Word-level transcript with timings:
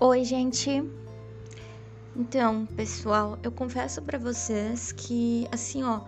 Oi, 0.00 0.24
gente. 0.24 0.88
Então, 2.14 2.66
pessoal, 2.66 3.36
eu 3.42 3.50
confesso 3.50 4.00
para 4.00 4.16
vocês 4.16 4.92
que 4.92 5.48
assim, 5.50 5.82
ó, 5.82 6.02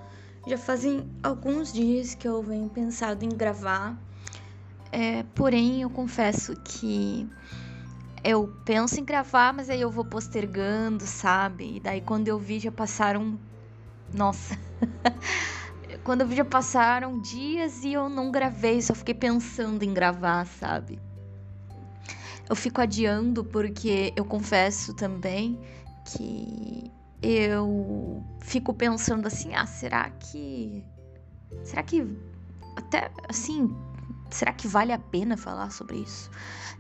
já 0.47 0.57
fazem 0.57 1.11
alguns 1.25 1.73
dias 1.73 2.15
que 2.15 2.29
eu 2.29 2.41
venho 2.41 2.69
pensado 2.69 3.25
em 3.25 3.29
gravar. 3.29 4.01
É, 4.93 5.25
porém, 5.35 5.83
eu 5.83 5.91
confesso 5.91 6.55
que 6.63 7.29
eu 8.23 8.55
penso 8.65 9.01
em 9.01 9.05
gravar, 9.05 9.53
mas 9.53 9.69
aí 9.69 9.81
eu 9.81 9.91
vou 9.91 10.05
postergando, 10.05 11.05
sabe? 11.05 11.79
E 11.79 11.81
daí 11.81 12.01
quando 12.01 12.29
eu 12.29 12.39
vi 12.39 12.61
já 12.61 12.71
passaram 12.71 13.41
nossa. 14.15 14.57
quando 16.05 16.21
eu 16.21 16.29
vi 16.29 16.37
já 16.37 16.45
passaram 16.45 17.21
dias 17.21 17.83
e 17.83 17.95
eu 17.95 18.09
não 18.09 18.31
gravei, 18.31 18.81
só 18.81 18.95
fiquei 18.95 19.15
pensando 19.15 19.83
em 19.83 19.93
gravar, 19.93 20.47
sabe? 20.47 21.10
Eu 22.51 22.57
fico 22.57 22.81
adiando 22.81 23.45
porque 23.45 24.13
eu 24.17 24.25
confesso 24.25 24.93
também 24.93 25.57
que 26.05 26.91
eu 27.23 28.25
fico 28.41 28.75
pensando 28.75 29.29
assim, 29.29 29.55
ah, 29.55 29.67
será 29.67 30.11
que 30.11 30.85
será 31.63 31.85
que 31.85 32.05
até 32.75 33.09
assim, 33.29 33.73
será 34.31 34.53
que 34.53 34.67
vale 34.67 34.93
a 34.93 34.99
pena 34.99 35.37
falar 35.37 35.71
sobre 35.71 35.99
isso? 35.99 36.29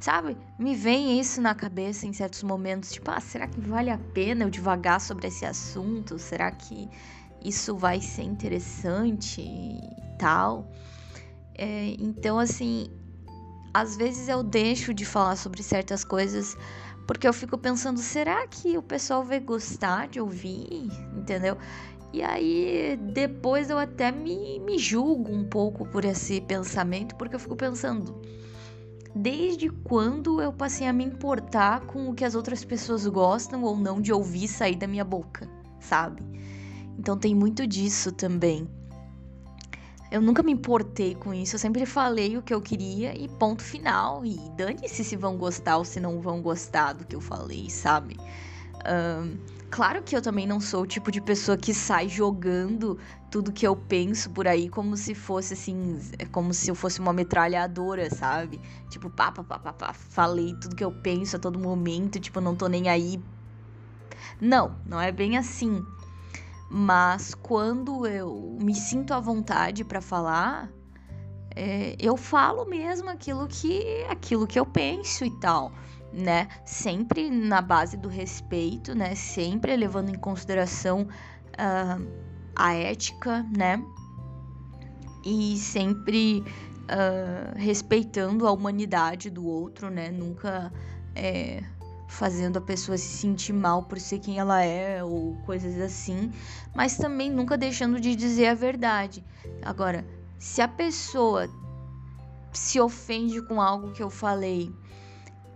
Sabe? 0.01 0.37
Me 0.59 0.75
vem 0.75 1.21
isso 1.21 1.41
na 1.41 1.55
cabeça 1.55 2.05
em 2.05 2.13
certos 2.13 2.43
momentos, 2.43 2.91
tipo, 2.91 3.09
ah, 3.09 3.21
será 3.21 3.47
que 3.47 3.61
vale 3.61 3.91
a 3.91 3.99
pena 3.99 4.43
eu 4.43 4.51
devagar 4.51 5.01
sobre 5.01 5.29
esse 5.29 5.47
assunto? 5.47 6.19
Será 6.19 6.51
que 6.51 6.91
isso 7.41 7.77
vai 7.77 8.01
ser 8.01 8.23
interessante 8.23 9.41
e 9.41 10.19
tal? 10.19 10.69
É, 11.55 11.95
então, 12.01 12.41
assim, 12.41 12.91
às 13.73 13.97
vezes 13.97 14.29
eu 14.29 14.43
deixo 14.43 14.93
de 14.93 15.05
falar 15.05 15.37
sobre 15.37 15.63
certas 15.63 16.05
coisas 16.05 16.57
porque 17.07 17.27
eu 17.27 17.33
fico 17.33 17.59
pensando, 17.59 17.99
será 17.99 18.47
que 18.47 18.79
o 18.79 18.83
pessoal 18.83 19.25
vai 19.25 19.41
gostar 19.41 20.07
de 20.07 20.21
ouvir? 20.21 20.89
Entendeu? 21.17 21.57
E 22.13 22.23
aí 22.23 22.97
depois 23.13 23.69
eu 23.69 23.79
até 23.79 24.13
me, 24.13 24.61
me 24.61 24.79
julgo 24.79 25.33
um 25.33 25.45
pouco 25.45 25.85
por 25.87 26.05
esse 26.05 26.41
pensamento, 26.41 27.17
porque 27.17 27.35
eu 27.35 27.41
fico 27.41 27.57
pensando, 27.57 28.21
desde 29.13 29.69
quando 29.69 30.41
eu 30.41 30.53
passei 30.53 30.87
a 30.87 30.93
me 30.93 31.05
importar 31.05 31.81
com 31.81 32.09
o 32.09 32.15
que 32.15 32.25
as 32.25 32.37
outras 32.37 32.65
pessoas 32.65 33.05
gostam 33.09 33.65
ou 33.65 33.77
não 33.77 34.01
de 34.01 34.13
ouvir 34.13 34.47
sair 34.47 34.77
da 34.77 34.87
minha 34.87 35.05
boca, 35.05 35.49
sabe? 35.81 36.23
Então 36.97 37.19
tem 37.19 37.35
muito 37.35 37.67
disso 37.67 38.13
também. 38.13 38.69
Eu 40.11 40.21
nunca 40.21 40.43
me 40.43 40.51
importei 40.51 41.15
com 41.15 41.33
isso, 41.33 41.55
eu 41.55 41.59
sempre 41.61 41.87
falei 41.87 42.37
o 42.37 42.43
que 42.43 42.53
eu 42.53 42.61
queria 42.61 43.17
e 43.17 43.29
ponto 43.29 43.63
final. 43.63 44.25
E 44.25 44.37
dane-se 44.57 45.05
se 45.05 45.17
vão 45.17 45.37
gostar 45.37 45.77
ou 45.77 45.85
se 45.85 46.01
não 46.01 46.21
vão 46.21 46.43
gostar 46.43 46.95
do 46.95 47.05
que 47.05 47.15
eu 47.15 47.21
falei, 47.21 47.71
sabe? 47.71 48.17
Um, 48.85 49.39
claro 49.71 50.03
que 50.03 50.17
eu 50.17 50.23
também 50.23 50.49
não 50.49 50.61
sou 50.61 50.83
o 50.83 50.87
tipo 50.87 51.13
de 51.13 51.21
pessoa 51.21 51.57
que 51.57 51.73
sai 51.73 52.09
jogando 52.09 52.99
tudo 53.31 53.53
que 53.53 53.65
eu 53.65 53.77
penso 53.77 54.31
por 54.31 54.49
aí 54.49 54.69
como 54.69 54.97
se 54.97 55.15
fosse 55.15 55.55
assim, 55.55 56.01
é 56.19 56.25
como 56.25 56.53
se 56.53 56.69
eu 56.69 56.75
fosse 56.75 56.99
uma 56.99 57.13
metralhadora, 57.13 58.11
sabe? 58.11 58.61
Tipo, 58.89 59.09
pá, 59.11 59.31
pá, 59.31 59.45
pá, 59.45 59.59
pá, 59.61 59.73
pá, 59.73 59.93
falei 59.93 60.55
tudo 60.61 60.75
que 60.75 60.83
eu 60.83 60.91
penso 60.91 61.37
a 61.37 61.39
todo 61.39 61.57
momento, 61.59 62.19
tipo, 62.19 62.41
não 62.41 62.57
tô 62.57 62.67
nem 62.67 62.89
aí. 62.89 63.23
Não, 64.41 64.75
não 64.85 65.01
é 65.01 65.13
bem 65.13 65.39
assim. 65.39 65.85
Mas 66.73 67.35
quando 67.35 68.07
eu 68.07 68.57
me 68.63 68.77
sinto 68.77 69.13
à 69.13 69.19
vontade 69.19 69.85
para 69.85 70.01
falar, 70.01 70.71
é, 71.57 71.97
eu 71.99 72.17
falo 72.17 72.65
mesmo 72.65 73.11
aquilo 73.11 73.49
que 73.49 74.05
aquilo 74.09 74.47
que 74.47 74.59
eu 74.59 74.65
penso 74.65 75.25
e 75.25 75.31
tal, 75.41 75.73
né? 76.13 76.47
Sempre 76.65 77.29
na 77.29 77.61
base 77.61 77.97
do 77.97 78.09
respeito, 78.09 78.95
né? 78.95 79.17
Sempre 79.17 79.77
levando 79.77 80.11
em 80.11 80.19
consideração 80.19 81.03
uh, 81.03 82.09
a 82.55 82.75
ética, 82.75 83.45
né? 83.57 83.85
E 85.25 85.57
sempre 85.59 86.41
uh, 86.41 87.59
respeitando 87.59 88.47
a 88.47 88.53
humanidade 88.53 89.29
do 89.29 89.45
outro, 89.45 89.91
né? 89.91 90.09
Nunca 90.09 90.73
é, 91.17 91.65
fazendo 92.11 92.59
a 92.59 92.61
pessoa 92.61 92.99
se 92.99 93.07
sentir 93.07 93.53
mal 93.53 93.85
por 93.85 94.01
ser 94.01 94.19
quem 94.19 94.39
ela 94.39 94.63
é 94.63 95.03
ou 95.03 95.37
coisas 95.47 95.81
assim, 95.81 96.33
mas 96.75 96.97
também 96.97 97.31
nunca 97.31 97.57
deixando 97.57 98.01
de 98.01 98.17
dizer 98.17 98.49
a 98.49 98.55
verdade. 98.55 99.25
Agora, 99.63 100.05
se 100.39 100.61
a 100.61 100.67
pessoa 100.67 101.49
se 102.53 102.81
ofende 102.81 103.41
com 103.41 103.63
algo 103.63 103.93
que 103.93 104.03
eu 104.03 104.11
falei 104.11 104.75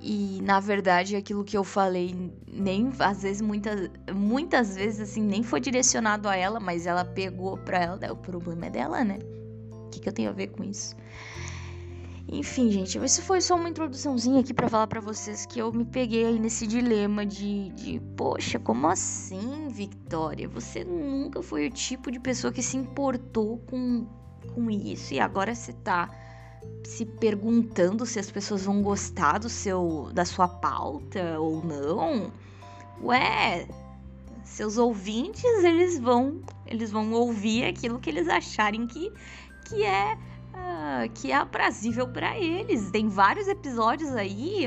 e 0.01 0.41
na 0.43 0.61
verdade 0.61 1.17
aquilo 1.17 1.43
que 1.43 1.57
eu 1.57 1.65
falei 1.65 2.33
nem 2.47 2.93
às 3.01 3.23
vezes 3.23 3.43
muitas 3.43 3.91
muitas 4.15 4.77
vezes 4.77 5.01
assim 5.01 5.23
nem 5.23 5.43
foi 5.43 5.59
direcionado 5.59 6.29
a 6.29 6.37
ela, 6.37 6.61
mas 6.61 6.87
ela 6.87 7.05
pegou 7.05 7.59
para 7.59 7.79
ela, 7.79 8.13
o 8.13 8.17
problema 8.17 8.67
é 8.67 8.71
dela, 8.71 9.03
né? 9.03 9.19
O 9.87 9.89
que, 9.91 9.99
que 9.99 10.09
eu 10.09 10.13
tenho 10.13 10.31
a 10.31 10.33
ver 10.33 10.49
com 10.49 10.63
isso? 10.63 10.95
Enfim, 12.27 12.71
gente, 12.71 12.99
isso 12.99 13.23
foi 13.23 13.41
só 13.41 13.55
uma 13.55 13.69
introduçãozinha 13.69 14.41
aqui 14.41 14.55
para 14.55 14.69
falar 14.69 14.87
para 14.87 15.01
vocês 15.01 15.45
que 15.45 15.59
eu 15.59 15.71
me 15.73 15.85
peguei 15.85 16.25
aí 16.25 16.39
nesse 16.39 16.67
dilema 16.67 17.25
de, 17.25 17.69
de, 17.71 18.01
poxa, 18.17 18.59
como 18.59 18.87
assim, 18.87 19.69
Victoria? 19.69 20.49
Você 20.49 20.85
nunca 20.85 21.43
foi 21.43 21.67
o 21.67 21.71
tipo 21.71 22.11
de 22.11 22.19
pessoa 22.19 22.53
que 22.53 22.63
se 22.63 22.79
importou 22.79 23.59
com, 23.67 24.07
com 24.55 24.71
isso 24.71 25.13
e 25.13 25.21
agora 25.21 25.55
você 25.55 25.73
tá 25.73 26.11
se 26.83 27.05
perguntando 27.05 28.07
se 28.07 28.19
as 28.19 28.31
pessoas 28.31 28.65
vão 28.65 28.83
gostar 28.83 29.39
do 29.39 29.51
seu 29.51 30.11
da 30.15 30.25
sua 30.25 30.49
pauta 30.49 31.39
ou 31.39 31.63
não? 31.63 32.33
Ué, 33.03 33.69
seus 34.45 34.79
ouvintes, 34.79 35.45
eles 35.63 35.99
vão, 35.99 36.41
eles 36.67 36.91
vão 36.91 37.13
ouvir 37.13 37.67
aquilo 37.67 37.99
que 37.99 38.09
eles 38.09 38.29
acharem 38.29 38.87
que 38.87 39.13
que 39.65 39.83
é 39.83 40.17
que 41.15 41.31
é 41.31 41.35
aprazível 41.35 42.09
para 42.09 42.39
eles. 42.39 42.91
Tem 42.91 43.09
vários 43.09 43.49
episódios 43.49 44.15
aí. 44.15 44.67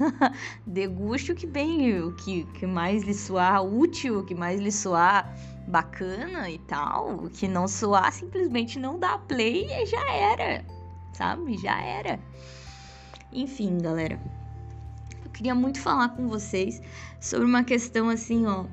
Deguste 0.66 1.32
o 1.32 1.34
que 1.34 1.46
bem, 1.46 2.02
o 2.02 2.12
que, 2.14 2.44
que 2.54 2.66
mais 2.66 3.02
lhe 3.02 3.14
soar 3.14 3.64
útil, 3.64 4.20
o 4.20 4.24
que 4.24 4.34
mais 4.34 4.60
lhe 4.60 4.72
soar 4.72 5.34
bacana 5.66 6.50
e 6.50 6.58
tal. 6.58 7.24
O 7.24 7.30
que 7.30 7.48
não 7.48 7.66
soar, 7.66 8.12
simplesmente 8.12 8.78
não 8.78 8.98
dá 8.98 9.18
play 9.18 9.66
e 9.70 9.86
já 9.86 10.12
era. 10.12 10.64
Sabe? 11.12 11.56
Já 11.58 11.80
era. 11.80 12.20
Enfim, 13.32 13.78
galera. 13.78 14.20
Eu 15.24 15.30
queria 15.30 15.54
muito 15.54 15.80
falar 15.80 16.10
com 16.10 16.28
vocês 16.28 16.80
sobre 17.20 17.46
uma 17.46 17.64
questão 17.64 18.08
assim, 18.08 18.46
ó, 18.46 18.64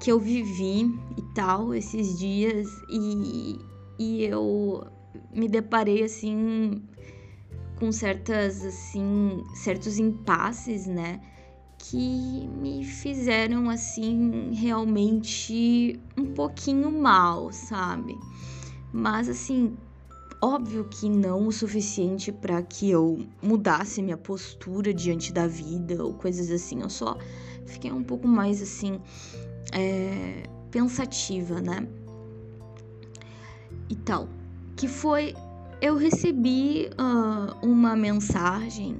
que 0.00 0.10
eu 0.10 0.18
vivi 0.18 0.82
e 1.16 1.22
tal 1.34 1.74
esses 1.74 2.18
dias 2.18 2.68
e, 2.88 3.58
e 3.98 4.24
eu 4.24 4.86
me 5.32 5.48
deparei 5.48 6.02
assim 6.02 6.82
com 7.82 7.90
certas 7.90 8.64
assim 8.64 9.44
certos 9.54 9.98
impasses, 9.98 10.86
né, 10.86 11.20
que 11.78 12.46
me 12.46 12.84
fizeram 12.84 13.68
assim 13.68 14.52
realmente 14.52 15.98
um 16.16 16.26
pouquinho 16.26 16.92
mal, 16.92 17.50
sabe? 17.50 18.16
Mas 18.92 19.28
assim, 19.28 19.76
óbvio 20.40 20.84
que 20.84 21.08
não 21.08 21.48
o 21.48 21.52
suficiente 21.52 22.30
para 22.30 22.62
que 22.62 22.88
eu 22.88 23.26
mudasse 23.42 24.00
minha 24.00 24.16
postura 24.16 24.94
diante 24.94 25.32
da 25.32 25.48
vida 25.48 26.04
ou 26.04 26.14
coisas 26.14 26.50
assim. 26.52 26.82
Eu 26.82 26.90
só 26.90 27.18
fiquei 27.66 27.90
um 27.90 28.04
pouco 28.04 28.28
mais 28.28 28.62
assim 28.62 29.00
é, 29.72 30.44
pensativa, 30.70 31.60
né? 31.60 31.88
E 33.88 33.96
tal 33.96 34.28
que 34.82 34.88
foi 34.88 35.32
eu 35.80 35.96
recebi 35.96 36.90
uh, 36.98 37.64
uma 37.64 37.94
mensagem, 37.94 38.96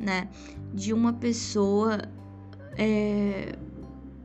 né, 0.00 0.26
de 0.72 0.94
uma 0.94 1.12
pessoa 1.12 1.98
é, 2.78 3.54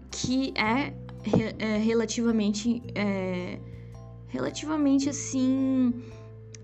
que 0.10 0.54
é, 0.56 0.94
é 1.60 1.78
relativamente 1.78 2.81
é, 2.95 3.60
relativamente 4.30 5.10
assim 5.10 5.94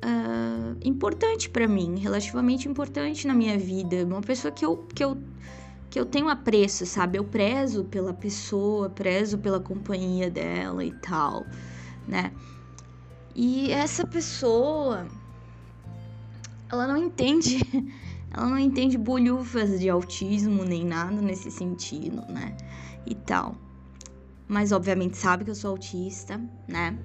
uh, 0.06 0.78
importante 0.86 1.50
para 1.50 1.68
mim, 1.68 2.00
relativamente 2.00 2.70
importante 2.70 3.28
na 3.28 3.34
minha 3.34 3.58
vida, 3.58 4.06
uma 4.06 4.22
pessoa 4.22 4.54
que 4.54 4.64
eu 4.64 4.88
que 4.96 5.04
eu 5.04 5.18
que 5.90 6.00
eu 6.00 6.06
tenho 6.06 6.30
apreço, 6.30 6.86
sabe? 6.86 7.20
Eu 7.20 7.26
prezo 7.26 7.84
pela 7.84 8.14
pessoa, 8.14 8.90
prezo 8.90 9.38
pela 9.38 9.60
companhia 9.60 10.32
dela 10.32 10.82
e 10.82 10.94
tal, 10.94 11.46
né? 12.08 12.32
E 13.36 13.72
essa 13.72 14.06
pessoa, 14.06 15.08
ela 16.72 16.88
não 16.88 16.98
entende, 16.98 17.60
ela 18.32 18.48
não 18.48 18.60
entende 18.60 18.98
bolhufas 18.98 19.80
de 19.80 19.90
autismo 19.90 20.64
nem 20.64 20.86
nada 20.86 21.20
nesse 21.22 21.50
sentido, 21.50 22.22
né? 22.30 22.56
E 23.06 23.16
tal. 23.16 23.56
Mas 24.48 24.72
obviamente 24.72 25.18
sabe 25.18 25.44
que 25.44 25.50
eu 25.50 25.56
sou 25.56 25.72
autista, 25.72 26.40
né? 26.68 26.98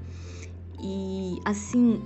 E 0.80 1.40
assim, 1.44 2.02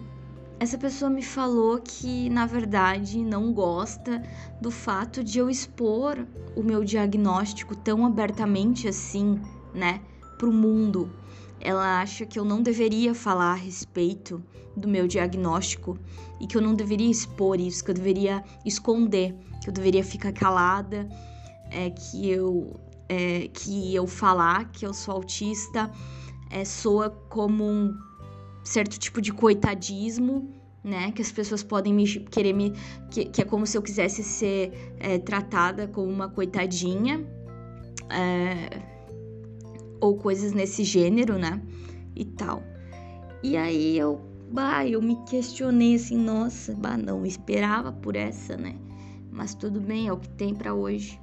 essa 0.63 0.79
pessoa 0.79 1.11
me 1.11 1.23
falou 1.23 1.81
que, 1.81 2.31
na 2.31 2.47
verdade, 2.47 3.19
não 3.25 3.53
gosta 3.53 4.23
do 4.61 4.71
fato 4.71 5.25
de 5.25 5.41
eu 5.41 5.51
expor 5.51 6.25
o 6.55 6.63
meu 6.63 6.85
diagnóstico 6.85 7.75
tão 7.75 8.07
abertamente 8.07 8.87
assim, 8.87 9.41
né, 9.75 10.01
pro 10.39 10.53
mundo. 10.53 11.11
Ela 11.63 12.01
acha 12.01 12.27
que 12.27 12.39
eu 12.39 12.45
não 12.45 12.61
deveria 12.61 13.15
falar 13.15 13.53
a 13.53 13.55
respeito 13.55 14.43
do 14.77 14.89
meu 14.89 15.07
diagnóstico 15.07 15.97
e 16.41 16.47
que 16.47 16.57
eu 16.57 16.61
não 16.61 16.75
deveria 16.75 17.11
expor 17.11 17.61
isso, 17.61 17.85
que 17.85 17.91
eu 17.91 17.95
deveria 17.95 18.43
esconder, 18.65 19.35
que 19.63 19.69
eu 19.69 19.73
deveria 19.73 20.03
ficar 20.03 20.33
calada, 20.33 21.09
é, 21.71 21.91
que 21.91 22.29
eu 22.29 22.75
é, 23.09 23.49
que 23.49 23.95
eu 23.95 24.07
falar 24.07 24.71
que 24.73 24.87
eu 24.87 24.95
sou 24.95 25.15
autista 25.15 25.91
é, 26.51 26.65
soa 26.65 27.11
como 27.29 27.65
um 27.65 27.97
certo 28.63 28.99
tipo 28.99 29.21
de 29.21 29.33
coitadismo, 29.33 30.51
né? 30.85 31.11
Que 31.13 31.23
as 31.23 31.33
pessoas 31.33 31.63
podem 31.63 31.95
me 31.95 32.07
querer 32.07 32.53
me. 32.53 32.73
Que, 33.11 33.25
que 33.25 33.43
é 33.43 33.45
como 33.45 33.67
se 33.67 33.77
eu 33.77 33.83
quisesse 33.83 34.23
ser 34.23 34.95
é, 34.99 35.19
tratada 35.19 35.89
como 35.89 36.11
uma 36.11 36.29
coitadinha. 36.29 37.27
É, 38.11 38.92
ou 40.03 40.17
coisas 40.17 40.53
nesse 40.53 40.83
gênero, 40.83 41.39
né? 41.39 41.63
E 42.15 42.25
tal. 42.25 42.63
E 43.43 43.57
aí 43.57 43.97
eu. 43.97 44.21
Bah, 44.51 44.87
eu 44.87 45.01
me 45.01 45.17
questionei 45.25 45.95
assim, 45.95 46.19
nossa, 46.19 46.75
bah, 46.75 46.99
não 46.99 47.25
esperava 47.25 47.91
por 47.91 48.17
essa, 48.17 48.55
né? 48.55 48.75
Mas 49.31 49.55
tudo 49.55 49.81
bem, 49.81 50.09
é 50.09 50.13
o 50.13 50.19
que 50.19 50.29
tem 50.29 50.55
para 50.55 50.75
hoje. 50.75 51.19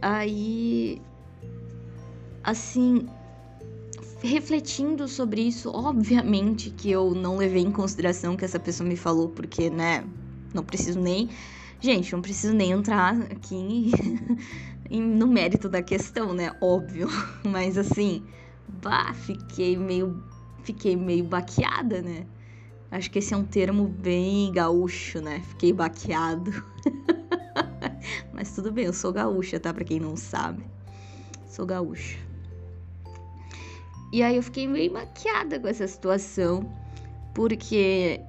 Aí. 0.00 1.02
Assim, 2.44 3.06
refletindo 4.22 5.08
sobre 5.08 5.40
isso, 5.40 5.70
obviamente 5.70 6.70
que 6.70 6.90
eu 6.90 7.12
não 7.14 7.36
levei 7.36 7.62
em 7.62 7.72
consideração 7.72 8.34
o 8.34 8.36
que 8.36 8.44
essa 8.44 8.60
pessoa 8.60 8.88
me 8.88 8.96
falou, 8.96 9.28
porque, 9.28 9.68
né, 9.68 10.04
não 10.54 10.62
preciso 10.62 11.00
nem. 11.00 11.28
Gente, 11.80 12.12
não 12.12 12.22
preciso 12.22 12.54
nem 12.54 12.70
entrar 12.70 13.20
aqui 13.22 13.90
no 14.90 15.26
mérito 15.26 15.68
da 15.68 15.82
questão, 15.82 16.32
né? 16.32 16.54
Óbvio. 16.60 17.08
Mas 17.44 17.76
assim, 17.76 18.24
bah, 18.68 19.12
fiquei 19.14 19.76
meio. 19.76 20.22
Fiquei 20.62 20.96
meio 20.96 21.24
baqueada, 21.24 22.02
né? 22.02 22.26
Acho 22.90 23.10
que 23.10 23.18
esse 23.18 23.34
é 23.34 23.36
um 23.36 23.44
termo 23.44 23.86
bem 23.86 24.52
gaúcho, 24.52 25.20
né? 25.20 25.42
Fiquei 25.48 25.72
baqueado. 25.72 26.50
Mas 28.32 28.54
tudo 28.54 28.72
bem, 28.72 28.86
eu 28.86 28.92
sou 28.92 29.12
gaúcha, 29.12 29.60
tá? 29.60 29.72
Pra 29.72 29.84
quem 29.84 30.00
não 30.00 30.16
sabe. 30.16 30.64
Sou 31.46 31.66
gaúcha. 31.66 32.18
E 34.12 34.22
aí 34.22 34.36
eu 34.36 34.42
fiquei 34.42 34.66
meio 34.66 34.92
maquiada 34.92 35.60
com 35.60 35.68
essa 35.68 35.86
situação, 35.86 36.72
porque, 37.34 38.20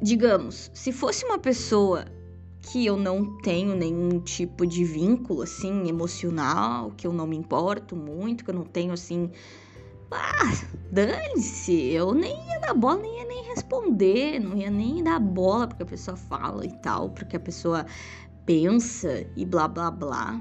digamos, 0.00 0.70
se 0.72 0.90
fosse 0.90 1.24
uma 1.26 1.38
pessoa 1.38 2.06
que 2.66 2.84
eu 2.84 2.96
não 2.96 3.24
tenho 3.38 3.76
nenhum 3.76 4.18
tipo 4.20 4.66
de 4.66 4.84
vínculo, 4.84 5.42
assim, 5.42 5.88
emocional, 5.88 6.90
que 6.96 7.06
eu 7.06 7.12
não 7.12 7.26
me 7.26 7.36
importo 7.36 7.94
muito, 7.94 8.44
que 8.44 8.50
eu 8.50 8.54
não 8.54 8.64
tenho, 8.64 8.92
assim. 8.92 9.30
Ah, 10.10 10.52
dane-se, 10.90 11.72
eu 11.72 12.12
nem 12.12 12.32
ia 12.48 12.58
dar 12.60 12.74
bola, 12.74 13.00
nem 13.00 13.18
ia 13.18 13.24
nem 13.24 13.44
responder, 13.44 14.40
não 14.40 14.56
ia 14.56 14.70
nem 14.70 15.02
dar 15.02 15.20
bola 15.20 15.66
porque 15.66 15.82
a 15.82 15.86
pessoa 15.86 16.16
fala 16.16 16.64
e 16.64 16.72
tal, 16.80 17.10
porque 17.10 17.36
a 17.36 17.40
pessoa 17.40 17.86
pensa 18.44 19.26
e 19.36 19.44
blá 19.44 19.66
blá 19.66 19.90
blá, 19.90 20.40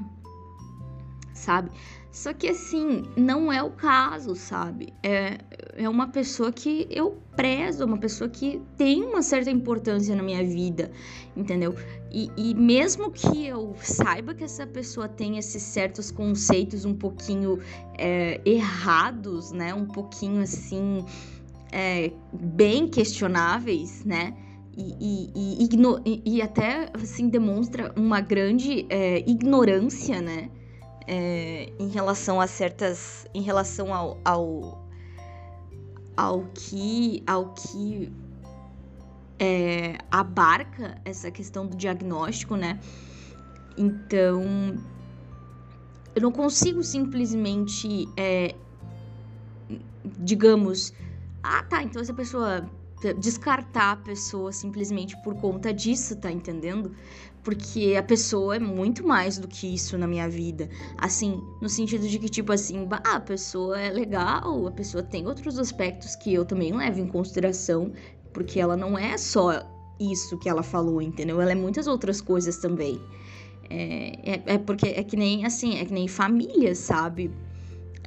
sabe? 1.33 1.71
Só 2.11 2.33
que 2.33 2.47
assim, 2.47 3.03
não 3.17 3.51
é 3.51 3.61
o 3.61 3.71
caso, 3.71 4.35
sabe? 4.35 4.93
É, 5.03 5.37
é 5.75 5.89
uma 5.89 6.07
pessoa 6.07 6.51
que 6.51 6.87
eu 6.89 7.17
prezo, 7.35 7.85
uma 7.85 7.97
pessoa 7.97 8.29
que 8.29 8.61
tem 8.77 9.03
uma 9.03 9.21
certa 9.21 9.51
importância 9.51 10.15
na 10.15 10.23
minha 10.23 10.43
vida, 10.43 10.91
entendeu? 11.35 11.75
E, 12.11 12.31
e 12.37 12.55
mesmo 12.55 13.11
que 13.11 13.45
eu 13.45 13.75
saiba 13.81 14.33
que 14.33 14.43
essa 14.43 14.65
pessoa 14.65 15.07
tem 15.07 15.37
esses 15.37 15.61
certos 15.61 16.11
conceitos 16.11 16.85
um 16.85 16.93
pouquinho 16.93 17.59
é, 17.97 18.39
errados, 18.45 19.51
né? 19.51 19.73
Um 19.73 19.85
pouquinho 19.85 20.41
assim, 20.41 21.05
é, 21.71 22.11
bem 22.31 22.87
questionáveis, 22.87 24.05
né? 24.05 24.33
E, 24.77 25.29
e, 25.33 25.69
e, 26.05 26.21
e, 26.25 26.41
até 26.41 26.89
assim 26.93 27.29
demonstra 27.29 27.93
uma 27.95 28.19
grande 28.19 28.85
é, 28.89 29.19
ignorância, 29.19 30.21
né? 30.21 30.49
é, 31.07 31.69
em 31.79 31.89
relação 31.89 32.41
a 32.41 32.47
certas. 32.47 33.27
em 33.33 33.41
relação 33.41 33.93
ao, 33.93 34.17
ao, 34.23 34.84
ao 36.15 36.45
que. 36.53 37.23
ao 37.25 37.53
que 37.53 38.11
é, 39.37 39.97
abarca 40.09 40.99
essa 41.03 41.29
questão 41.29 41.67
do 41.67 41.75
diagnóstico, 41.75 42.55
né? 42.55 42.79
Então. 43.77 44.43
Eu 46.15 46.21
não 46.21 46.31
consigo 46.31 46.83
simplesmente. 46.83 48.07
É, 48.17 48.55
digamos. 50.19 50.93
Ah, 51.43 51.63
tá, 51.63 51.83
então 51.83 52.01
essa 52.01 52.13
pessoa 52.13 52.69
descartar 53.13 53.91
a 53.91 53.95
pessoa 53.97 54.51
simplesmente 54.51 55.15
por 55.17 55.35
conta 55.35 55.73
disso, 55.73 56.15
tá 56.15 56.31
entendendo? 56.31 56.95
Porque 57.45 57.95
a 57.95 58.01
pessoa 58.01 58.55
é 58.55 58.59
muito 58.59 59.05
mais 59.05 59.37
do 59.37 59.47
que 59.47 59.73
isso 59.73 59.97
na 59.99 60.07
minha 60.07 60.27
vida. 60.27 60.67
Assim, 60.97 61.39
no 61.61 61.69
sentido 61.69 62.07
de 62.07 62.17
que, 62.17 62.27
tipo 62.27 62.51
assim, 62.51 62.87
ah, 62.89 63.17
a 63.17 63.19
pessoa 63.19 63.79
é 63.79 63.91
legal, 63.91 64.65
a 64.65 64.71
pessoa 64.71 65.03
tem 65.03 65.27
outros 65.27 65.59
aspectos 65.59 66.15
que 66.15 66.33
eu 66.33 66.43
também 66.43 66.75
levo 66.75 66.99
em 66.99 67.07
consideração, 67.07 67.93
porque 68.33 68.59
ela 68.59 68.75
não 68.75 68.97
é 68.97 69.15
só 69.15 69.63
isso 69.99 70.37
que 70.39 70.49
ela 70.49 70.63
falou, 70.63 70.99
entendeu? 70.99 71.39
Ela 71.39 71.51
é 71.51 71.55
muitas 71.55 71.85
outras 71.85 72.19
coisas 72.19 72.57
também. 72.57 72.99
É, 73.69 74.33
é, 74.33 74.43
é 74.55 74.57
porque 74.57 74.87
é 74.87 75.03
que 75.03 75.15
nem 75.15 75.45
assim, 75.45 75.77
é 75.77 75.85
que 75.85 75.93
nem 75.93 76.07
família, 76.07 76.73
sabe? 76.73 77.31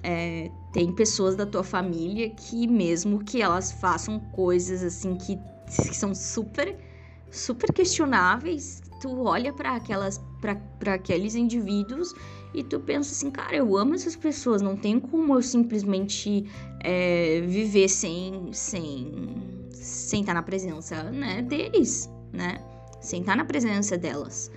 É, 0.02 0.50
tem 0.72 0.92
pessoas 0.92 1.36
da 1.36 1.46
tua 1.46 1.62
família 1.62 2.28
que, 2.30 2.66
mesmo 2.66 3.24
que 3.24 3.40
elas 3.40 3.70
façam 3.70 4.18
coisas 4.18 4.82
assim 4.82 5.14
que, 5.16 5.36
que 5.66 5.96
são 5.96 6.12
super, 6.14 6.76
super 7.30 7.72
questionáveis, 7.72 8.82
tu 9.00 9.22
olha 9.22 9.52
para 9.52 9.76
aquelas 9.76 10.20
para 10.40 10.94
aqueles 10.94 11.34
indivíduos 11.34 12.14
e 12.54 12.62
tu 12.62 12.80
pensa 12.80 13.12
assim, 13.12 13.30
cara, 13.30 13.56
eu 13.56 13.76
amo 13.76 13.94
essas 13.94 14.16
pessoas, 14.16 14.62
não 14.62 14.76
tem 14.76 14.98
como 14.98 15.34
eu 15.34 15.42
simplesmente 15.42 16.46
é, 16.80 17.40
viver 17.42 17.88
sem 17.88 18.52
sem 18.52 19.58
sem 19.72 20.20
estar 20.20 20.32
tá 20.32 20.40
na 20.40 20.42
presença, 20.42 21.04
né, 21.04 21.42
deles, 21.42 22.10
né, 22.32 22.58
sem 23.00 23.20
estar 23.20 23.32
tá 23.32 23.36
na 23.36 23.44
presença 23.44 23.96
delas, 23.98 24.50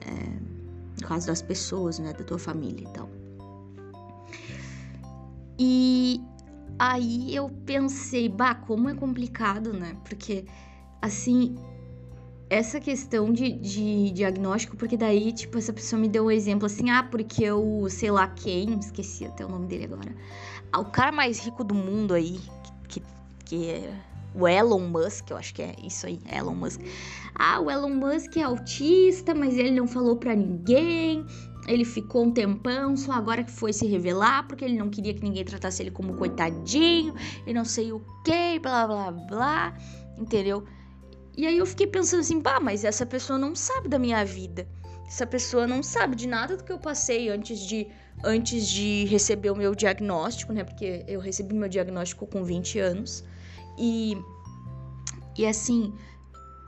é, 0.00 1.00
no 1.00 1.06
caso 1.06 1.26
das 1.26 1.42
pessoas, 1.42 1.98
né, 1.98 2.12
da 2.12 2.24
tua 2.24 2.38
família 2.38 2.86
e 2.88 2.92
tal. 2.92 3.08
E 5.58 6.20
aí 6.78 7.34
eu 7.34 7.48
pensei, 7.64 8.28
bah, 8.28 8.54
como 8.54 8.88
é 8.88 8.94
complicado, 8.94 9.72
né? 9.72 9.96
Porque, 10.04 10.44
assim, 11.00 11.54
essa 12.52 12.78
questão 12.78 13.32
de, 13.32 13.50
de 13.50 14.10
diagnóstico, 14.10 14.76
porque 14.76 14.94
daí, 14.94 15.32
tipo, 15.32 15.56
essa 15.56 15.72
pessoa 15.72 15.98
me 15.98 16.06
deu 16.06 16.26
um 16.26 16.30
exemplo 16.30 16.66
assim, 16.66 16.90
ah, 16.90 17.02
porque 17.02 17.42
eu, 17.42 17.86
sei 17.88 18.10
lá 18.10 18.28
quem, 18.28 18.78
esqueci 18.78 19.24
até 19.24 19.42
o 19.42 19.48
nome 19.48 19.66
dele 19.68 19.84
agora. 19.84 20.14
Ah, 20.70 20.80
o 20.80 20.84
cara 20.84 21.10
mais 21.10 21.40
rico 21.40 21.64
do 21.64 21.74
mundo 21.74 22.12
aí, 22.12 22.38
que, 22.88 23.00
que, 23.00 23.02
que 23.46 23.70
é 23.70 23.94
o 24.34 24.46
Elon 24.46 24.80
Musk, 24.80 25.30
eu 25.30 25.38
acho 25.38 25.54
que 25.54 25.62
é 25.62 25.74
isso 25.82 26.06
aí, 26.06 26.20
Elon 26.30 26.54
Musk. 26.54 26.82
Ah, 27.34 27.58
o 27.58 27.70
Elon 27.70 27.88
Musk 27.94 28.36
é 28.36 28.42
autista, 28.42 29.34
mas 29.34 29.56
ele 29.56 29.70
não 29.70 29.86
falou 29.86 30.16
para 30.16 30.36
ninguém. 30.36 31.24
Ele 31.66 31.86
ficou 31.86 32.24
um 32.24 32.30
tempão, 32.32 32.94
só 32.98 33.12
agora 33.12 33.42
que 33.44 33.50
foi 33.50 33.72
se 33.72 33.86
revelar, 33.86 34.46
porque 34.46 34.62
ele 34.62 34.76
não 34.76 34.90
queria 34.90 35.14
que 35.14 35.22
ninguém 35.22 35.42
tratasse 35.44 35.82
ele 35.82 35.90
como 35.90 36.14
coitadinho, 36.14 37.14
e 37.46 37.54
não 37.54 37.64
sei 37.64 37.92
o 37.92 38.02
que, 38.22 38.58
blá 38.58 38.86
blá 38.86 39.10
blá, 39.10 39.74
entendeu? 40.18 40.64
E 41.36 41.46
aí 41.46 41.56
eu 41.56 41.66
fiquei 41.66 41.86
pensando 41.86 42.20
assim, 42.20 42.40
pá, 42.40 42.60
mas 42.60 42.84
essa 42.84 43.06
pessoa 43.06 43.38
não 43.38 43.54
sabe 43.54 43.88
da 43.88 43.98
minha 43.98 44.24
vida. 44.24 44.66
Essa 45.06 45.26
pessoa 45.26 45.66
não 45.66 45.82
sabe 45.82 46.16
de 46.16 46.26
nada 46.26 46.56
do 46.56 46.64
que 46.64 46.72
eu 46.72 46.78
passei 46.78 47.28
antes 47.28 47.58
de 47.60 47.86
antes 48.24 48.68
de 48.68 49.04
receber 49.06 49.50
o 49.50 49.56
meu 49.56 49.74
diagnóstico, 49.74 50.52
né? 50.52 50.62
Porque 50.62 51.04
eu 51.08 51.20
recebi 51.20 51.54
meu 51.54 51.68
diagnóstico 51.68 52.26
com 52.26 52.44
20 52.44 52.78
anos. 52.78 53.24
E 53.76 54.16
e 55.36 55.46
assim, 55.46 55.92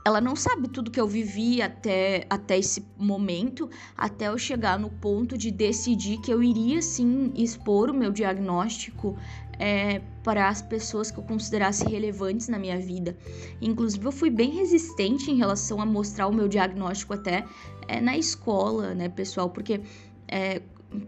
ela 0.05 0.21
não 0.21 0.35
sabe 0.35 0.67
tudo 0.67 0.91
que 0.91 1.01
eu 1.01 1.07
vivi 1.07 1.63
até, 1.63 2.27
até 2.29 2.59
esse 2.59 2.85
momento, 2.95 3.67
até 3.97 4.27
eu 4.27 4.37
chegar 4.37 4.77
no 4.77 4.89
ponto 4.89 5.35
de 5.35 5.49
decidir 5.49 6.19
que 6.19 6.31
eu 6.31 6.43
iria 6.43 6.79
sim 6.79 7.33
expor 7.35 7.89
o 7.89 7.93
meu 7.93 8.11
diagnóstico 8.11 9.17
é, 9.59 10.01
para 10.23 10.47
as 10.47 10.61
pessoas 10.61 11.11
que 11.11 11.17
eu 11.17 11.23
considerasse 11.23 11.85
relevantes 11.87 12.47
na 12.47 12.59
minha 12.59 12.77
vida. 12.77 13.17
Inclusive, 13.61 14.05
eu 14.05 14.11
fui 14.11 14.29
bem 14.29 14.51
resistente 14.51 15.31
em 15.31 15.35
relação 15.35 15.81
a 15.81 15.85
mostrar 15.85 16.27
o 16.27 16.33
meu 16.33 16.47
diagnóstico 16.47 17.13
até 17.13 17.45
é, 17.87 18.01
na 18.01 18.17
escola, 18.17 18.93
né, 18.93 19.09
pessoal? 19.09 19.49
Porque 19.49 19.81
é, 20.27 20.61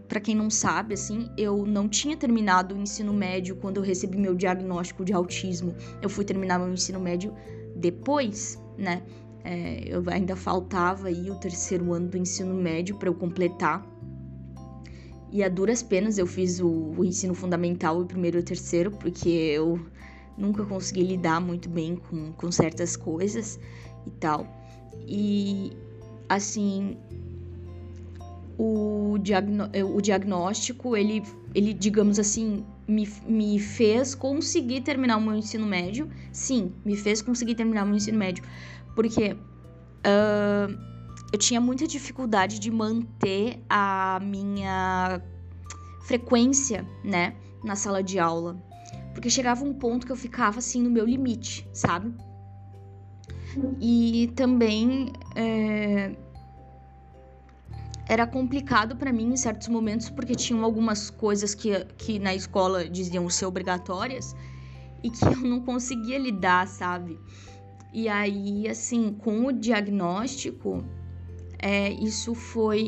para 0.08 0.20
quem 0.20 0.34
não 0.34 0.50
sabe, 0.50 0.94
assim, 0.94 1.30
eu 1.36 1.64
não 1.64 1.88
tinha 1.88 2.16
terminado 2.16 2.74
o 2.74 2.78
ensino 2.78 3.12
médio 3.12 3.56
quando 3.56 3.78
eu 3.78 3.82
recebi 3.82 4.18
meu 4.18 4.34
diagnóstico 4.34 5.04
de 5.04 5.12
autismo. 5.12 5.74
Eu 6.02 6.08
fui 6.08 6.24
terminar 6.24 6.58
meu 6.58 6.72
ensino 6.72 7.00
médio 7.00 7.34
depois, 7.76 8.60
né? 8.76 9.02
É, 9.44 9.84
eu 9.86 10.02
ainda 10.08 10.36
faltava 10.36 11.08
aí 11.08 11.30
o 11.30 11.34
terceiro 11.36 11.92
ano 11.92 12.08
do 12.08 12.18
ensino 12.18 12.54
médio 12.54 12.96
para 12.96 13.08
eu 13.08 13.14
completar. 13.14 13.86
E 15.30 15.42
a 15.42 15.48
duras 15.48 15.82
penas 15.82 16.16
eu 16.16 16.26
fiz 16.26 16.60
o, 16.60 16.68
o 16.96 17.04
ensino 17.04 17.34
fundamental, 17.34 18.00
o 18.00 18.06
primeiro 18.06 18.38
e 18.38 18.40
o 18.40 18.42
terceiro, 18.42 18.90
porque 18.90 19.28
eu 19.28 19.78
nunca 20.36 20.64
consegui 20.64 21.02
lidar 21.02 21.40
muito 21.40 21.68
bem 21.68 21.96
com, 21.96 22.32
com 22.32 22.50
certas 22.50 22.96
coisas 22.96 23.58
e 24.06 24.10
tal. 24.12 24.46
E 25.06 25.72
assim, 26.28 26.96
o, 28.58 29.18
diagno 29.20 29.70
o 29.94 30.00
diagnóstico, 30.00 30.96
ele, 30.96 31.22
ele, 31.54 31.72
digamos 31.72 32.18
assim, 32.18 32.64
me, 32.86 33.08
me 33.26 33.58
fez 33.58 34.14
conseguir 34.14 34.80
terminar 34.80 35.16
o 35.18 35.20
meu 35.20 35.34
ensino 35.34 35.66
médio. 35.66 36.08
Sim, 36.32 36.72
me 36.84 36.96
fez 36.96 37.20
conseguir 37.20 37.54
terminar 37.54 37.84
o 37.84 37.86
meu 37.86 37.96
ensino 37.96 38.18
médio. 38.18 38.42
Porque 38.94 39.32
uh, 39.32 40.97
eu 41.32 41.38
tinha 41.38 41.60
muita 41.60 41.86
dificuldade 41.86 42.58
de 42.58 42.70
manter 42.70 43.62
a 43.68 44.18
minha 44.22 45.20
frequência, 46.06 46.86
né, 47.04 47.34
na 47.62 47.76
sala 47.76 48.02
de 48.02 48.18
aula. 48.18 48.56
Porque 49.12 49.28
chegava 49.28 49.64
um 49.64 49.74
ponto 49.74 50.06
que 50.06 50.12
eu 50.12 50.16
ficava 50.16 50.58
assim 50.58 50.82
no 50.82 50.90
meu 50.90 51.04
limite, 51.04 51.68
sabe? 51.72 52.14
E 53.80 54.32
também 54.36 55.12
é, 55.34 56.16
era 58.08 58.26
complicado 58.26 58.96
para 58.96 59.12
mim 59.12 59.32
em 59.32 59.36
certos 59.36 59.68
momentos 59.68 60.08
porque 60.08 60.34
tinham 60.34 60.64
algumas 60.64 61.10
coisas 61.10 61.54
que, 61.54 61.84
que 61.96 62.18
na 62.18 62.34
escola 62.34 62.88
diziam 62.88 63.28
ser 63.28 63.44
obrigatórias 63.44 64.34
e 65.02 65.10
que 65.10 65.24
eu 65.26 65.36
não 65.36 65.60
conseguia 65.60 66.18
lidar, 66.18 66.66
sabe? 66.66 67.18
E 67.92 68.08
aí, 68.08 68.68
assim, 68.68 69.12
com 69.12 69.46
o 69.46 69.52
diagnóstico, 69.52 70.84
é, 71.60 71.90
isso 71.92 72.34
foi 72.34 72.80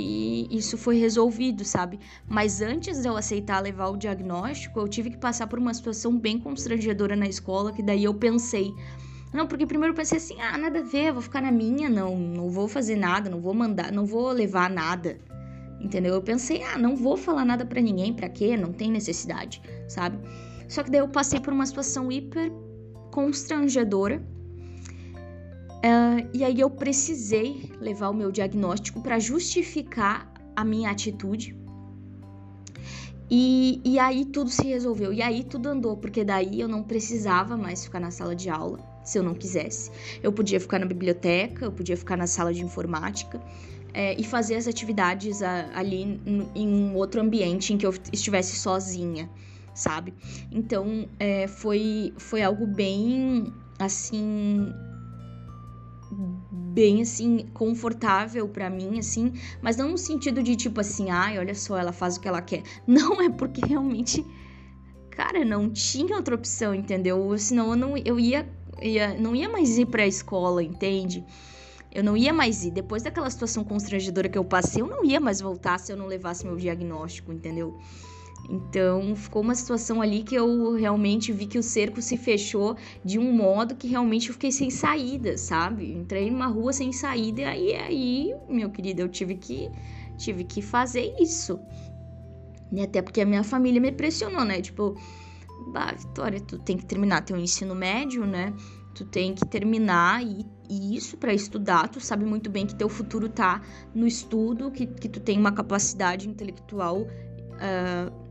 isso 0.50 0.78
foi 0.78 0.98
resolvido, 0.98 1.64
sabe? 1.64 1.98
Mas 2.28 2.60
antes 2.60 3.02
de 3.02 3.08
eu 3.08 3.16
aceitar 3.16 3.60
levar 3.60 3.88
o 3.88 3.96
diagnóstico, 3.96 4.78
eu 4.78 4.88
tive 4.88 5.10
que 5.10 5.18
passar 5.18 5.46
por 5.46 5.58
uma 5.58 5.74
situação 5.74 6.16
bem 6.16 6.38
constrangedora 6.38 7.16
na 7.16 7.26
escola, 7.26 7.72
que 7.72 7.82
daí 7.82 8.04
eu 8.04 8.14
pensei, 8.14 8.72
não, 9.32 9.46
porque 9.46 9.66
primeiro 9.66 9.92
eu 9.92 9.96
pensei 9.96 10.18
assim, 10.18 10.40
ah, 10.40 10.56
nada 10.56 10.80
a 10.80 10.82
ver, 10.82 11.12
vou 11.12 11.22
ficar 11.22 11.40
na 11.40 11.52
minha, 11.52 11.88
não, 11.88 12.16
não 12.16 12.48
vou 12.48 12.68
fazer 12.68 12.96
nada, 12.96 13.28
não 13.28 13.40
vou 13.40 13.54
mandar, 13.54 13.92
não 13.92 14.06
vou 14.06 14.30
levar 14.30 14.70
nada. 14.70 15.18
Entendeu? 15.80 16.14
Eu 16.14 16.22
pensei, 16.22 16.62
ah, 16.62 16.76
não 16.76 16.94
vou 16.94 17.16
falar 17.16 17.44
nada 17.44 17.64
para 17.64 17.80
ninguém, 17.80 18.12
para 18.12 18.28
quê? 18.28 18.56
Não 18.56 18.72
tem 18.72 18.90
necessidade, 18.90 19.62
sabe? 19.88 20.18
Só 20.68 20.82
que 20.82 20.90
daí 20.90 21.00
eu 21.00 21.08
passei 21.08 21.40
por 21.40 21.52
uma 21.52 21.64
situação 21.64 22.12
hiper 22.12 22.52
constrangedora. 23.10 24.22
Uh, 25.80 26.28
e 26.34 26.44
aí 26.44 26.60
eu 26.60 26.68
precisei 26.68 27.72
levar 27.80 28.10
o 28.10 28.14
meu 28.14 28.30
diagnóstico 28.30 29.00
para 29.00 29.18
justificar 29.18 30.30
a 30.54 30.64
minha 30.64 30.90
atitude. 30.90 31.56
E, 33.30 33.80
e 33.84 33.98
aí 33.98 34.24
tudo 34.24 34.50
se 34.50 34.64
resolveu. 34.64 35.12
E 35.12 35.22
aí 35.22 35.42
tudo 35.44 35.68
andou, 35.68 35.96
porque 35.96 36.24
daí 36.24 36.60
eu 36.60 36.68
não 36.68 36.82
precisava 36.82 37.56
mais 37.56 37.84
ficar 37.84 38.00
na 38.00 38.10
sala 38.10 38.34
de 38.34 38.50
aula 38.50 38.78
se 39.04 39.18
eu 39.18 39.22
não 39.22 39.34
quisesse. 39.34 39.90
Eu 40.22 40.32
podia 40.32 40.60
ficar 40.60 40.78
na 40.78 40.86
biblioteca, 40.86 41.64
eu 41.64 41.72
podia 41.72 41.96
ficar 41.96 42.16
na 42.16 42.26
sala 42.26 42.52
de 42.52 42.62
informática 42.62 43.40
é, 43.94 44.14
e 44.20 44.24
fazer 44.24 44.56
as 44.56 44.68
atividades 44.68 45.42
a, 45.42 45.70
ali 45.74 46.20
em 46.54 46.68
um 46.68 46.94
outro 46.94 47.20
ambiente 47.20 47.72
em 47.72 47.78
que 47.78 47.86
eu 47.86 47.94
estivesse 48.12 48.56
sozinha, 48.56 49.30
sabe? 49.74 50.12
Então 50.52 51.08
é, 51.18 51.46
foi, 51.46 52.12
foi 52.18 52.42
algo 52.42 52.66
bem 52.66 53.52
assim 53.78 54.72
bem 56.72 57.02
assim 57.02 57.46
confortável 57.52 58.48
para 58.48 58.70
mim 58.70 58.98
assim, 58.98 59.32
mas 59.60 59.76
não 59.76 59.90
no 59.90 59.98
sentido 59.98 60.42
de 60.42 60.56
tipo 60.56 60.80
assim, 60.80 61.10
ai, 61.10 61.38
olha 61.38 61.54
só, 61.54 61.76
ela 61.76 61.92
faz 61.92 62.16
o 62.16 62.20
que 62.20 62.28
ela 62.28 62.40
quer. 62.40 62.62
Não 62.86 63.20
é 63.20 63.28
porque 63.28 63.60
realmente 63.64 64.24
cara, 65.10 65.44
não 65.44 65.68
tinha 65.68 66.16
outra 66.16 66.34
opção, 66.34 66.74
entendeu? 66.74 67.36
Senão 67.36 67.70
eu 67.70 67.76
não 67.76 67.96
eu 67.98 68.18
ia 68.18 68.48
ia, 68.80 69.14
não 69.14 69.34
ia 69.34 69.48
mais 69.48 69.76
ir 69.76 69.86
para 69.86 70.04
a 70.04 70.06
escola, 70.06 70.62
entende? 70.62 71.24
Eu 71.92 72.04
não 72.04 72.16
ia 72.16 72.32
mais 72.32 72.64
ir. 72.64 72.70
Depois 72.70 73.02
daquela 73.02 73.28
situação 73.28 73.64
constrangedora 73.64 74.28
que 74.28 74.38
eu 74.38 74.44
passei, 74.44 74.80
eu 74.80 74.86
não 74.86 75.04
ia 75.04 75.20
mais 75.20 75.40
voltar 75.40 75.78
se 75.78 75.92
eu 75.92 75.96
não 75.96 76.06
levasse 76.06 76.46
meu 76.46 76.56
diagnóstico, 76.56 77.32
entendeu? 77.32 77.78
Então, 78.48 79.14
ficou 79.14 79.42
uma 79.42 79.54
situação 79.54 80.02
ali 80.02 80.22
que 80.22 80.34
eu 80.34 80.74
realmente 80.74 81.32
vi 81.32 81.46
que 81.46 81.58
o 81.58 81.62
cerco 81.62 82.02
se 82.02 82.16
fechou 82.16 82.76
de 83.04 83.18
um 83.18 83.32
modo 83.32 83.76
que 83.76 83.86
realmente 83.86 84.28
eu 84.28 84.32
fiquei 84.32 84.50
sem 84.50 84.70
saída, 84.70 85.38
sabe? 85.38 85.92
Entrei 85.92 86.30
numa 86.30 86.46
rua 86.46 86.72
sem 86.72 86.92
saída 86.92 87.42
e 87.54 87.74
aí, 87.74 88.34
meu 88.48 88.70
querido, 88.70 89.02
eu 89.02 89.08
tive 89.08 89.36
que 89.36 89.70
tive 90.16 90.44
que 90.44 90.60
fazer 90.60 91.14
isso. 91.18 91.58
E 92.72 92.82
até 92.82 93.02
porque 93.02 93.20
a 93.20 93.26
minha 93.26 93.42
família 93.42 93.80
me 93.80 93.90
pressionou, 93.90 94.44
né? 94.44 94.60
Tipo, 94.60 94.94
bah, 95.72 95.92
Vitória, 95.92 96.40
tu 96.40 96.58
tem 96.58 96.76
que 96.76 96.84
terminar 96.84 97.22
teu 97.22 97.36
ensino 97.36 97.74
médio, 97.74 98.26
né? 98.26 98.52
Tu 98.94 99.04
tem 99.04 99.34
que 99.34 99.46
terminar 99.46 100.22
e, 100.22 100.44
e 100.68 100.96
isso 100.96 101.16
para 101.16 101.32
estudar, 101.32 101.88
tu 101.88 102.00
sabe 102.00 102.24
muito 102.24 102.50
bem 102.50 102.66
que 102.66 102.74
teu 102.74 102.88
futuro 102.88 103.28
tá 103.28 103.62
no 103.94 104.06
estudo, 104.06 104.70
que, 104.70 104.86
que 104.86 105.08
tu 105.08 105.20
tem 105.20 105.38
uma 105.38 105.52
capacidade 105.52 106.28
intelectual 106.28 107.02
uh, 107.02 108.29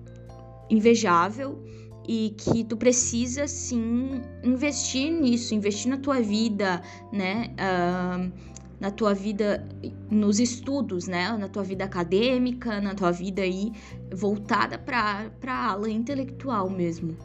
invejável 0.69 1.63
e 2.07 2.33
que 2.38 2.63
tu 2.63 2.75
precisa 2.75 3.47
sim 3.47 4.21
investir 4.43 5.11
nisso, 5.11 5.53
investir 5.53 5.89
na 5.89 5.97
tua 5.97 6.19
vida, 6.21 6.81
né? 7.11 7.53
Uh, 7.53 8.49
na 8.79 8.89
tua 8.89 9.13
vida 9.13 9.67
nos 10.09 10.39
estudos, 10.39 11.07
né? 11.07 11.35
Na 11.38 11.47
tua 11.47 11.63
vida 11.63 11.83
acadêmica, 11.83 12.79
na 12.81 12.95
tua 12.95 13.11
vida 13.11 13.41
aí 13.41 13.71
voltada 14.11 14.77
para 14.77 15.29
a 15.45 15.71
ala 15.71 15.89
intelectual 15.89 16.69
mesmo. 16.69 17.15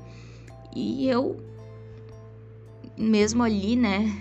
E 0.74 1.08
eu, 1.08 1.36
mesmo 2.98 3.42
ali, 3.42 3.76
né, 3.76 4.12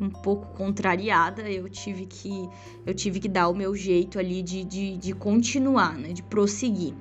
um 0.00 0.10
pouco 0.10 0.48
contrariada, 0.56 1.48
eu 1.48 1.68
tive 1.68 2.06
que 2.06 2.48
eu 2.84 2.92
tive 2.92 3.20
que 3.20 3.28
dar 3.28 3.48
o 3.48 3.54
meu 3.54 3.74
jeito 3.74 4.18
ali 4.18 4.42
de, 4.42 4.64
de, 4.64 4.96
de 4.96 5.12
continuar, 5.14 5.96
né, 5.96 6.12
de 6.12 6.22
prosseguir. 6.22 6.94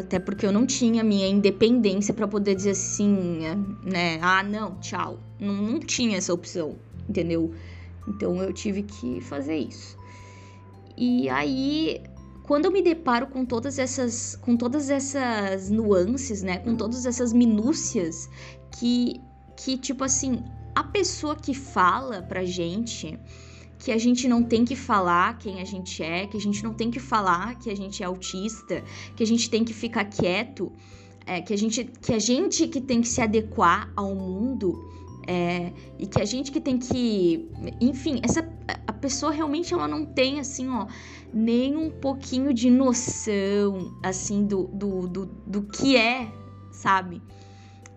Até 0.00 0.18
porque 0.18 0.44
eu 0.44 0.52
não 0.52 0.66
tinha 0.66 1.02
minha 1.02 1.26
independência 1.26 2.12
para 2.12 2.28
poder 2.28 2.54
dizer 2.54 2.70
assim, 2.70 3.40
né? 3.82 4.18
Ah, 4.20 4.42
não, 4.42 4.78
tchau. 4.80 5.18
Não, 5.40 5.54
não 5.54 5.80
tinha 5.80 6.18
essa 6.18 6.34
opção, 6.34 6.76
entendeu? 7.08 7.54
Então 8.06 8.42
eu 8.42 8.52
tive 8.52 8.82
que 8.82 9.20
fazer 9.20 9.56
isso. 9.56 9.96
E 10.96 11.28
aí 11.30 12.02
quando 12.42 12.64
eu 12.64 12.72
me 12.72 12.82
deparo 12.82 13.28
com 13.28 13.44
todas 13.44 13.78
essas 13.78 14.34
com 14.34 14.56
todas 14.56 14.90
essas 14.90 15.70
nuances, 15.70 16.42
né, 16.42 16.58
com 16.58 16.74
todas 16.74 17.06
essas 17.06 17.32
minúcias 17.32 18.28
que 18.72 19.20
que 19.56 19.78
tipo 19.78 20.02
assim, 20.02 20.42
a 20.74 20.82
pessoa 20.82 21.36
que 21.36 21.54
fala 21.54 22.22
pra 22.22 22.44
gente 22.44 23.18
que 23.80 23.90
a 23.90 23.98
gente 23.98 24.28
não 24.28 24.42
tem 24.42 24.64
que 24.64 24.76
falar 24.76 25.38
quem 25.38 25.60
a 25.60 25.64
gente 25.64 26.02
é, 26.02 26.26
que 26.26 26.36
a 26.36 26.40
gente 26.40 26.62
não 26.62 26.74
tem 26.74 26.90
que 26.90 27.00
falar 27.00 27.58
que 27.58 27.70
a 27.70 27.74
gente 27.74 28.02
é 28.02 28.06
autista, 28.06 28.84
que 29.16 29.22
a 29.22 29.26
gente 29.26 29.48
tem 29.48 29.64
que 29.64 29.72
ficar 29.72 30.04
quieto, 30.04 30.70
é, 31.26 31.40
que 31.40 31.52
a 31.52 31.56
gente 31.56 31.84
que 31.84 32.12
a 32.12 32.18
gente 32.18 32.68
que 32.68 32.80
tem 32.80 33.00
que 33.00 33.08
se 33.08 33.22
adequar 33.22 33.90
ao 33.96 34.14
mundo, 34.14 34.78
é, 35.26 35.72
e 35.98 36.06
que 36.06 36.20
a 36.20 36.24
gente 36.24 36.52
que 36.52 36.60
tem 36.60 36.76
que, 36.76 37.48
enfim, 37.80 38.20
essa 38.22 38.46
a 38.86 38.92
pessoa 38.92 39.32
realmente 39.32 39.72
ela 39.72 39.88
não 39.88 40.04
tem 40.04 40.38
assim, 40.40 40.68
ó, 40.68 40.86
nem 41.32 41.74
um 41.76 41.90
pouquinho 41.90 42.52
de 42.52 42.70
noção 42.70 43.96
assim 44.02 44.44
do, 44.44 44.64
do, 44.66 45.08
do, 45.08 45.26
do 45.46 45.62
que 45.62 45.96
é, 45.96 46.30
sabe? 46.70 47.22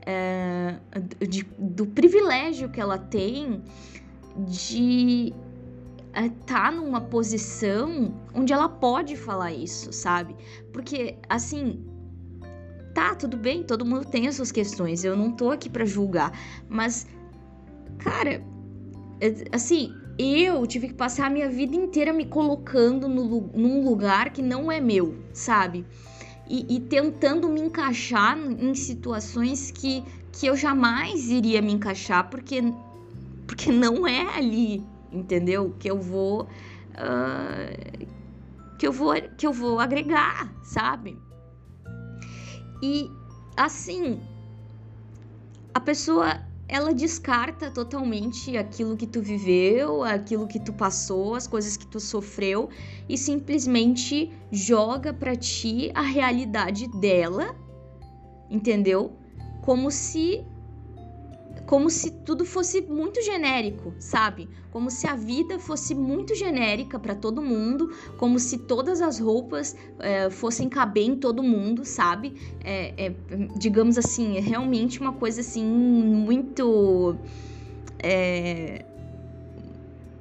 É, 0.05 0.79
de, 1.27 1.43
do 1.57 1.85
privilégio 1.87 2.69
que 2.69 2.79
ela 2.79 2.97
tem 2.97 3.61
de 4.37 5.33
é, 6.13 6.29
tá 6.45 6.71
numa 6.71 7.01
posição 7.01 8.13
onde 8.33 8.53
ela 8.53 8.69
pode 8.69 9.15
falar 9.17 9.51
isso, 9.51 9.91
sabe? 9.91 10.35
Porque 10.71 11.17
assim, 11.27 11.83
tá, 12.93 13.15
tudo 13.15 13.35
bem, 13.35 13.63
todo 13.63 13.85
mundo 13.85 14.05
tem 14.05 14.27
as 14.27 14.35
suas 14.35 14.51
questões, 14.51 15.03
eu 15.03 15.15
não 15.15 15.31
tô 15.31 15.51
aqui 15.51 15.69
para 15.69 15.85
julgar, 15.85 16.31
mas 16.69 17.07
cara, 17.97 18.43
é, 19.19 19.33
assim, 19.51 19.93
eu 20.17 20.65
tive 20.67 20.89
que 20.89 20.93
passar 20.93 21.27
a 21.27 21.29
minha 21.29 21.49
vida 21.49 21.75
inteira 21.75 22.13
me 22.13 22.25
colocando 22.25 23.07
no, 23.07 23.49
num 23.53 23.83
lugar 23.83 24.29
que 24.31 24.41
não 24.41 24.71
é 24.71 24.79
meu, 24.79 25.17
sabe? 25.33 25.85
E, 26.47 26.75
e, 26.75 26.79
tentando 26.81 27.49
me 27.49 27.61
encaixar 27.61 28.37
em 28.37 28.75
situações 28.75 29.71
que, 29.71 30.03
que 30.31 30.45
eu 30.45 30.55
jamais 30.55 31.29
iria 31.29 31.61
me 31.61 31.71
encaixar, 31.71 32.29
porque, 32.29 32.61
porque 33.47 33.71
não 33.71 34.05
é 34.05 34.37
ali, 34.37 34.83
entendeu? 35.13 35.75
Que 35.79 35.89
eu 35.89 35.99
vou. 35.99 36.47
Uh, 36.93 38.07
que 38.77 38.87
eu 38.87 38.91
vou 38.91 39.13
que 39.37 39.47
eu 39.47 39.53
vou 39.53 39.79
agregar, 39.79 40.53
sabe? 40.63 41.17
E 42.81 43.09
assim, 43.55 44.19
a 45.73 45.79
pessoa 45.79 46.41
ela 46.67 46.93
descarta 46.93 47.69
totalmente 47.69 48.57
aquilo 48.57 48.97
que 48.97 49.05
tu 49.05 49.21
viveu, 49.21 50.03
aquilo 50.03 50.47
que 50.47 50.59
tu 50.59 50.73
passou, 50.73 51.35
as 51.35 51.45
coisas 51.45 51.77
que 51.77 51.85
tu 51.85 51.99
sofreu 51.99 52.69
e 53.07 53.17
simplesmente 53.17 54.31
joga 54.51 55.13
para 55.13 55.35
ti 55.35 55.91
a 55.93 56.01
realidade 56.01 56.87
dela, 56.87 57.55
entendeu? 58.49 59.13
Como 59.61 59.91
se 59.91 60.43
como 61.65 61.89
se 61.89 62.11
tudo 62.11 62.45
fosse 62.45 62.81
muito 62.81 63.21
genérico, 63.21 63.93
sabe? 63.99 64.49
Como 64.71 64.91
se 64.91 65.07
a 65.07 65.15
vida 65.15 65.57
fosse 65.59 65.95
muito 65.95 66.35
genérica 66.35 66.99
para 66.99 67.15
todo 67.15 67.41
mundo, 67.41 67.91
como 68.17 68.39
se 68.39 68.57
todas 68.59 69.01
as 69.01 69.19
roupas 69.19 69.75
é, 69.99 70.29
fossem 70.29 70.67
caber 70.67 71.05
em 71.05 71.15
todo 71.15 71.41
mundo, 71.41 71.85
sabe? 71.85 72.35
É, 72.63 73.05
é, 73.07 73.15
digamos 73.57 73.97
assim, 73.97 74.37
é 74.37 74.39
realmente 74.39 74.99
uma 74.99 75.13
coisa 75.13 75.41
assim 75.41 75.65
muito. 75.65 77.15
É, 77.99 78.85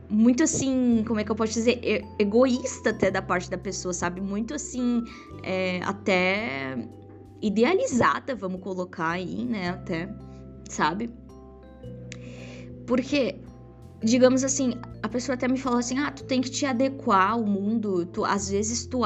muito 0.09 0.43
assim, 0.43 1.03
como 1.07 1.19
é 1.21 1.25
que 1.25 1.33
eu 1.33 1.37
posso 1.37 1.55
dizer? 1.55 1.81
egoísta 2.19 2.91
até 2.91 3.11
da 3.11 3.23
parte 3.23 3.51
da 3.51 3.57
pessoa, 3.59 3.95
sabe? 3.95 4.21
Muito 4.21 4.55
assim, 4.55 5.03
é, 5.43 5.81
até 5.83 6.87
idealizada, 7.41 8.35
vamos 8.35 8.61
colocar 8.61 9.11
aí, 9.11 9.45
né? 9.45 9.71
Até, 9.71 10.09
sabe? 10.69 11.11
Porque, 12.87 13.37
digamos 14.03 14.45
assim, 14.45 14.75
a 15.03 15.09
pessoa 15.09 15.35
até 15.35 15.49
me 15.49 15.59
falou 15.59 15.79
assim: 15.79 15.99
ah, 15.99 16.11
tu 16.11 16.25
tem 16.25 16.41
que 16.41 16.51
te 16.51 16.67
adequar 16.67 17.33
ao 17.33 17.45
mundo. 17.45 18.07
Tu, 18.07 18.25
às 18.25 18.49
vezes 18.51 18.87
tu 18.87 19.01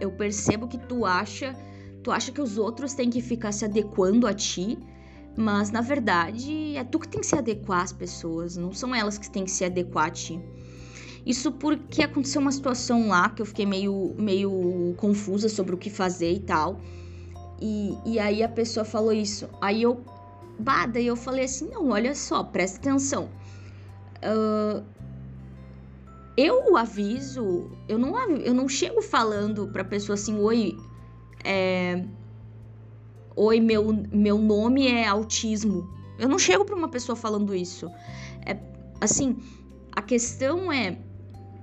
eu 0.00 0.10
percebo 0.12 0.68
que 0.68 0.78
tu 0.78 1.04
acha, 1.04 1.56
tu 2.02 2.10
acha 2.10 2.32
que 2.32 2.40
os 2.40 2.58
outros 2.58 2.94
têm 2.94 3.10
que 3.10 3.20
ficar 3.20 3.52
se 3.52 3.64
adequando 3.64 4.26
a 4.26 4.34
ti. 4.34 4.78
Mas 5.36 5.72
na 5.72 5.80
verdade 5.80 6.76
é 6.76 6.84
tu 6.84 6.98
que 7.00 7.08
tem 7.08 7.20
que 7.20 7.26
se 7.26 7.34
adequar 7.34 7.82
às 7.82 7.92
pessoas, 7.92 8.56
não 8.56 8.72
são 8.72 8.94
elas 8.94 9.18
que 9.18 9.28
têm 9.28 9.44
que 9.44 9.50
se 9.50 9.64
adequar 9.64 10.06
a 10.06 10.10
ti. 10.10 10.40
Isso 11.26 11.50
porque 11.52 12.02
aconteceu 12.02 12.40
uma 12.40 12.52
situação 12.52 13.08
lá 13.08 13.30
que 13.30 13.40
eu 13.40 13.46
fiquei 13.46 13.64
meio, 13.64 14.14
meio 14.18 14.94
confusa 14.98 15.48
sobre 15.48 15.74
o 15.74 15.78
que 15.78 15.88
fazer 15.88 16.32
e 16.32 16.40
tal. 16.40 16.78
E, 17.60 17.96
e 18.04 18.18
aí 18.18 18.42
a 18.42 18.48
pessoa 18.48 18.84
falou 18.84 19.12
isso. 19.12 19.48
Aí 19.60 19.82
eu 19.82 20.04
Bah, 20.58 20.86
daí 20.86 21.06
eu 21.06 21.16
falei 21.16 21.44
assim: 21.44 21.68
não, 21.68 21.90
olha 21.90 22.14
só, 22.14 22.42
presta 22.44 22.78
atenção. 22.78 23.30
Uh, 24.22 24.84
eu 26.36 26.76
aviso, 26.76 27.70
eu 27.88 27.98
não, 27.98 28.18
eu 28.36 28.54
não 28.54 28.68
chego 28.68 29.00
falando 29.02 29.68
pra 29.68 29.84
pessoa 29.84 30.14
assim: 30.14 30.38
oi, 30.38 30.76
é, 31.44 32.04
oi, 33.36 33.60
meu, 33.60 33.92
meu 34.12 34.38
nome 34.38 34.88
é 34.88 35.06
autismo. 35.06 35.88
Eu 36.18 36.28
não 36.28 36.38
chego 36.38 36.64
pra 36.64 36.76
uma 36.76 36.88
pessoa 36.88 37.16
falando 37.16 37.54
isso. 37.54 37.90
É, 38.46 38.56
assim, 39.00 39.36
a 39.92 40.00
questão 40.00 40.72
é 40.72 40.98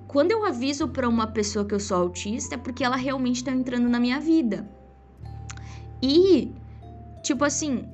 quando 0.08 0.32
eu 0.32 0.46
aviso 0.46 0.90
para 0.90 1.08
uma 1.08 1.28
pessoa 1.28 1.64
que 1.64 1.74
eu 1.74 1.80
sou 1.80 1.96
autista, 1.98 2.56
é 2.56 2.58
porque 2.58 2.84
ela 2.84 2.98
realmente 2.98 3.38
está 3.38 3.52
entrando 3.52 3.88
na 3.88 4.00
minha 4.00 4.20
vida. 4.20 4.70
E, 6.02 6.54
tipo 7.24 7.46
assim, 7.46 7.88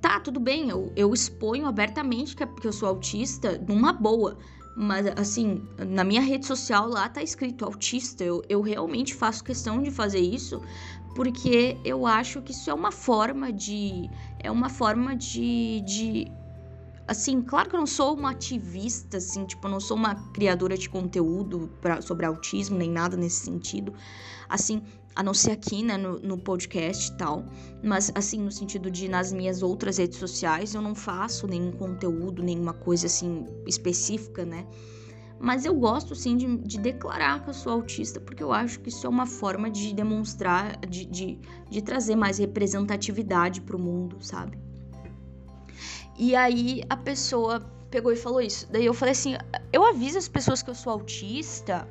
tá, 0.00 0.20
tudo 0.20 0.40
bem, 0.40 0.68
eu, 0.68 0.92
eu 0.96 1.12
exponho 1.12 1.66
abertamente 1.66 2.34
que, 2.34 2.42
é 2.42 2.46
porque 2.46 2.66
eu 2.66 2.72
sou 2.72 2.88
autista 2.88 3.58
numa 3.68 3.92
boa. 3.92 4.38
Mas, 4.74 5.06
assim, 5.18 5.62
na 5.86 6.02
minha 6.02 6.22
rede 6.22 6.46
social 6.46 6.88
lá 6.88 7.06
tá 7.06 7.22
escrito 7.22 7.64
autista. 7.64 8.24
Eu, 8.24 8.42
eu 8.48 8.62
realmente 8.62 9.14
faço 9.14 9.44
questão 9.44 9.82
de 9.82 9.90
fazer 9.90 10.20
isso 10.20 10.62
porque 11.14 11.78
eu 11.84 12.06
acho 12.06 12.40
que 12.40 12.52
isso 12.52 12.70
é 12.70 12.74
uma 12.74 12.90
forma 12.90 13.52
de. 13.52 14.10
É 14.38 14.50
uma 14.50 14.68
forma 14.68 15.14
de. 15.14 15.82
de 15.82 16.32
assim, 17.06 17.42
claro 17.42 17.68
que 17.68 17.76
eu 17.76 17.80
não 17.80 17.86
sou 17.86 18.14
uma 18.14 18.30
ativista, 18.30 19.18
assim, 19.18 19.44
tipo, 19.44 19.66
eu 19.66 19.70
não 19.70 19.80
sou 19.80 19.96
uma 19.96 20.14
criadora 20.32 20.76
de 20.78 20.88
conteúdo 20.88 21.70
pra, 21.80 22.00
sobre 22.00 22.24
autismo, 22.24 22.78
nem 22.78 22.90
nada 22.90 23.16
nesse 23.16 23.44
sentido. 23.44 23.92
Assim, 24.48 24.82
a 25.14 25.22
não 25.22 25.34
ser 25.34 25.52
aqui, 25.52 25.82
né, 25.82 25.96
no, 25.96 26.18
no, 26.18 26.38
podcast 26.38 27.10
e 27.10 27.16
tal. 27.16 27.44
Mas, 27.82 28.10
assim, 28.14 28.38
no 28.40 28.50
sentido 28.50 28.90
de 28.90 29.08
nas 29.08 29.32
minhas 29.32 29.62
outras 29.62 29.98
redes 29.98 30.18
sociais, 30.18 30.74
eu 30.74 30.82
não 30.82 30.94
faço 30.94 31.46
nenhum 31.46 31.72
conteúdo, 31.72 32.42
nenhuma 32.42 32.72
coisa, 32.72 33.06
assim, 33.06 33.46
específica, 33.66 34.44
né? 34.44 34.66
Mas 35.38 35.64
eu 35.64 35.74
gosto, 35.74 36.14
sim, 36.14 36.36
de, 36.36 36.56
de 36.58 36.78
declarar 36.78 37.42
que 37.42 37.50
eu 37.50 37.54
sou 37.54 37.72
autista, 37.72 38.20
porque 38.20 38.42
eu 38.42 38.52
acho 38.52 38.78
que 38.80 38.88
isso 38.88 39.06
é 39.06 39.10
uma 39.10 39.26
forma 39.26 39.68
de 39.68 39.92
demonstrar, 39.92 40.78
de, 40.86 41.04
de, 41.04 41.38
de 41.68 41.82
trazer 41.82 42.14
mais 42.14 42.38
representatividade 42.38 43.60
pro 43.60 43.78
mundo, 43.78 44.18
sabe? 44.20 44.56
E 46.16 46.36
aí 46.36 46.82
a 46.88 46.96
pessoa 46.96 47.60
pegou 47.90 48.12
e 48.12 48.16
falou 48.16 48.40
isso. 48.40 48.68
Daí 48.70 48.86
eu 48.86 48.94
falei 48.94 49.12
assim: 49.12 49.34
eu 49.72 49.84
aviso 49.84 50.16
as 50.16 50.28
pessoas 50.28 50.62
que 50.62 50.70
eu 50.70 50.74
sou 50.74 50.92
autista 50.92 51.88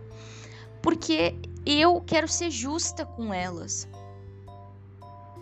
porque 0.82 1.36
eu 1.66 2.02
quero 2.02 2.28
ser 2.28 2.50
justa 2.50 3.06
com 3.06 3.34
elas. 3.34 3.88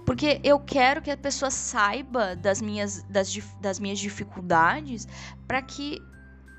Porque 0.05 0.41
eu 0.43 0.59
quero 0.59 1.01
que 1.01 1.11
a 1.11 1.17
pessoa 1.17 1.51
saiba 1.51 2.35
das 2.35 2.61
minhas, 2.61 3.03
das, 3.03 3.37
das 3.61 3.79
minhas 3.79 3.99
dificuldades 3.99 5.07
para 5.47 5.61
que 5.61 6.01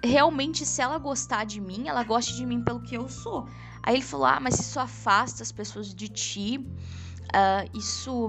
realmente, 0.03 0.65
se 0.65 0.81
ela 0.81 0.99
gostar 0.99 1.45
de 1.45 1.61
mim, 1.61 1.89
ela 1.89 2.03
goste 2.05 2.35
de 2.37 2.47
mim 2.47 2.63
pelo 2.63 2.81
que 2.81 2.95
eu 2.97 3.09
sou. 3.09 3.47
Aí 3.83 3.97
ele 3.97 4.03
falou: 4.03 4.27
Ah, 4.27 4.39
mas 4.41 4.59
isso 4.59 4.79
afasta 4.79 5.43
as 5.43 5.53
pessoas 5.53 5.95
de 5.95 6.09
ti, 6.09 6.59
uh, 6.59 7.77
isso 7.77 8.29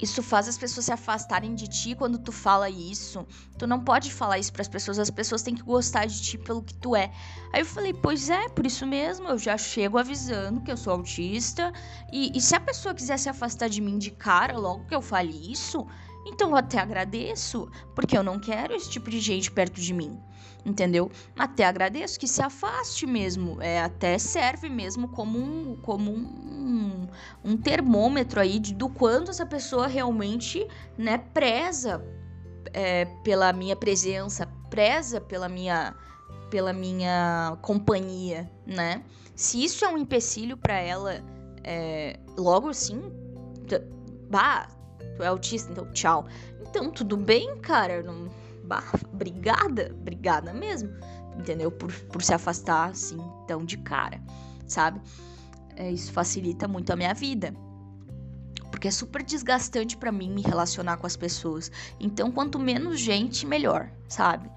isso 0.00 0.22
faz 0.22 0.46
as 0.46 0.58
pessoas 0.58 0.86
se 0.86 0.92
afastarem 0.92 1.54
de 1.54 1.66
ti 1.66 1.94
quando 1.94 2.18
tu 2.18 2.30
fala 2.30 2.68
isso. 2.68 3.26
Tu 3.58 3.66
não 3.66 3.80
pode 3.80 4.12
falar 4.12 4.38
isso 4.38 4.52
para 4.52 4.62
as 4.62 4.68
pessoas, 4.68 4.98
as 4.98 5.10
pessoas 5.10 5.42
têm 5.42 5.54
que 5.54 5.62
gostar 5.62 6.06
de 6.06 6.20
ti 6.20 6.36
pelo 6.36 6.62
que 6.62 6.74
tu 6.74 6.94
é. 6.94 7.10
Aí 7.52 7.62
eu 7.62 7.66
falei, 7.66 7.94
pois 7.94 8.28
é, 8.28 8.48
por 8.48 8.66
isso 8.66 8.86
mesmo, 8.86 9.28
eu 9.28 9.38
já 9.38 9.56
chego 9.56 9.96
avisando 9.98 10.60
que 10.60 10.70
eu 10.70 10.76
sou 10.76 10.92
autista. 10.92 11.72
E, 12.12 12.36
e 12.36 12.40
se 12.40 12.54
a 12.54 12.60
pessoa 12.60 12.94
quiser 12.94 13.18
se 13.18 13.28
afastar 13.28 13.68
de 13.68 13.80
mim 13.80 13.98
de 13.98 14.10
cara 14.10 14.58
logo 14.58 14.84
que 14.84 14.94
eu 14.94 15.00
fale 15.00 15.50
isso, 15.50 15.86
então 16.26 16.50
eu 16.50 16.56
até 16.56 16.78
agradeço, 16.78 17.70
porque 17.94 18.16
eu 18.16 18.22
não 18.22 18.38
quero 18.38 18.74
esse 18.74 18.90
tipo 18.90 19.08
de 19.08 19.20
gente 19.20 19.50
perto 19.50 19.80
de 19.80 19.94
mim 19.94 20.20
entendeu? 20.66 21.10
Até 21.38 21.64
agradeço 21.64 22.18
que 22.18 22.26
se 22.26 22.42
afaste 22.42 23.06
mesmo, 23.06 23.62
é 23.62 23.80
até 23.80 24.18
serve 24.18 24.68
mesmo 24.68 25.06
como 25.08 25.38
um, 25.38 25.76
como 25.76 26.10
um, 26.10 27.06
um 27.44 27.56
termômetro 27.56 28.40
aí 28.40 28.58
de, 28.58 28.74
do 28.74 28.88
quanto 28.88 29.30
essa 29.30 29.46
pessoa 29.46 29.86
realmente, 29.86 30.66
né, 30.98 31.18
preza 31.18 32.04
é, 32.72 33.04
pela 33.22 33.52
minha 33.52 33.76
presença, 33.76 34.46
preza 34.68 35.20
pela 35.20 35.48
minha 35.48 35.94
pela 36.50 36.72
minha 36.72 37.58
companhia, 37.60 38.48
né? 38.64 39.02
Se 39.34 39.62
isso 39.64 39.84
é 39.84 39.88
um 39.88 39.98
empecilho 39.98 40.56
para 40.56 40.78
ela, 40.78 41.20
é, 41.64 42.20
logo 42.38 42.68
assim, 42.68 43.02
bah, 44.30 44.68
tu 45.16 45.24
é 45.24 45.26
autista, 45.26 45.72
então 45.72 45.92
tchau. 45.92 46.24
Então 46.60 46.88
tudo 46.92 47.16
bem, 47.16 47.58
cara, 47.58 48.00
não 48.00 48.30
bah, 48.66 48.84
brigada, 49.12 49.94
brigada 50.00 50.52
mesmo, 50.52 50.90
entendeu? 51.38 51.70
Por, 51.70 51.92
por 51.92 52.22
se 52.22 52.34
afastar 52.34 52.90
assim 52.90 53.18
tão 53.46 53.64
de 53.64 53.78
cara, 53.78 54.20
sabe? 54.66 55.00
É, 55.76 55.90
isso 55.90 56.12
facilita 56.12 56.66
muito 56.66 56.92
a 56.92 56.96
minha 56.96 57.14
vida. 57.14 57.54
Porque 58.70 58.88
é 58.88 58.90
super 58.90 59.22
desgastante 59.22 59.96
para 59.96 60.12
mim 60.12 60.30
me 60.30 60.42
relacionar 60.42 60.96
com 60.96 61.06
as 61.06 61.16
pessoas. 61.16 61.70
Então, 62.00 62.30
quanto 62.30 62.58
menos 62.58 62.98
gente, 62.98 63.46
melhor, 63.46 63.90
sabe? 64.08 64.50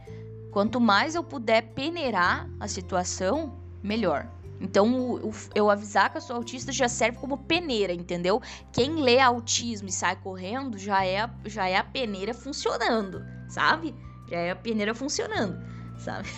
Quanto 0.52 0.80
mais 0.80 1.16
eu 1.16 1.24
puder 1.24 1.74
peneirar 1.74 2.50
a 2.60 2.68
situação, 2.68 3.60
melhor. 3.84 4.30
Então, 4.60 5.22
eu 5.56 5.70
avisar 5.70 6.10
que 6.10 6.18
eu 6.18 6.22
sou 6.22 6.36
autista 6.36 6.72
já 6.72 6.90
serve 6.90 7.18
como 7.18 7.38
peneira, 7.38 7.94
entendeu? 7.94 8.42
Quem 8.74 8.96
lê 8.96 9.20
autismo 9.20 9.88
e 9.88 9.92
sai 9.92 10.18
correndo 10.18 10.78
já 10.78 11.06
é, 11.06 11.30
já 11.46 11.68
é 11.70 11.78
a 11.78 11.84
peneira 11.84 12.34
funcionando, 12.34 13.24
sabe? 13.50 13.96
Já 14.28 14.38
é 14.38 14.52
a 14.52 14.56
peneira 14.56 14.94
funcionando, 14.94 15.60
sabe? 15.98 16.30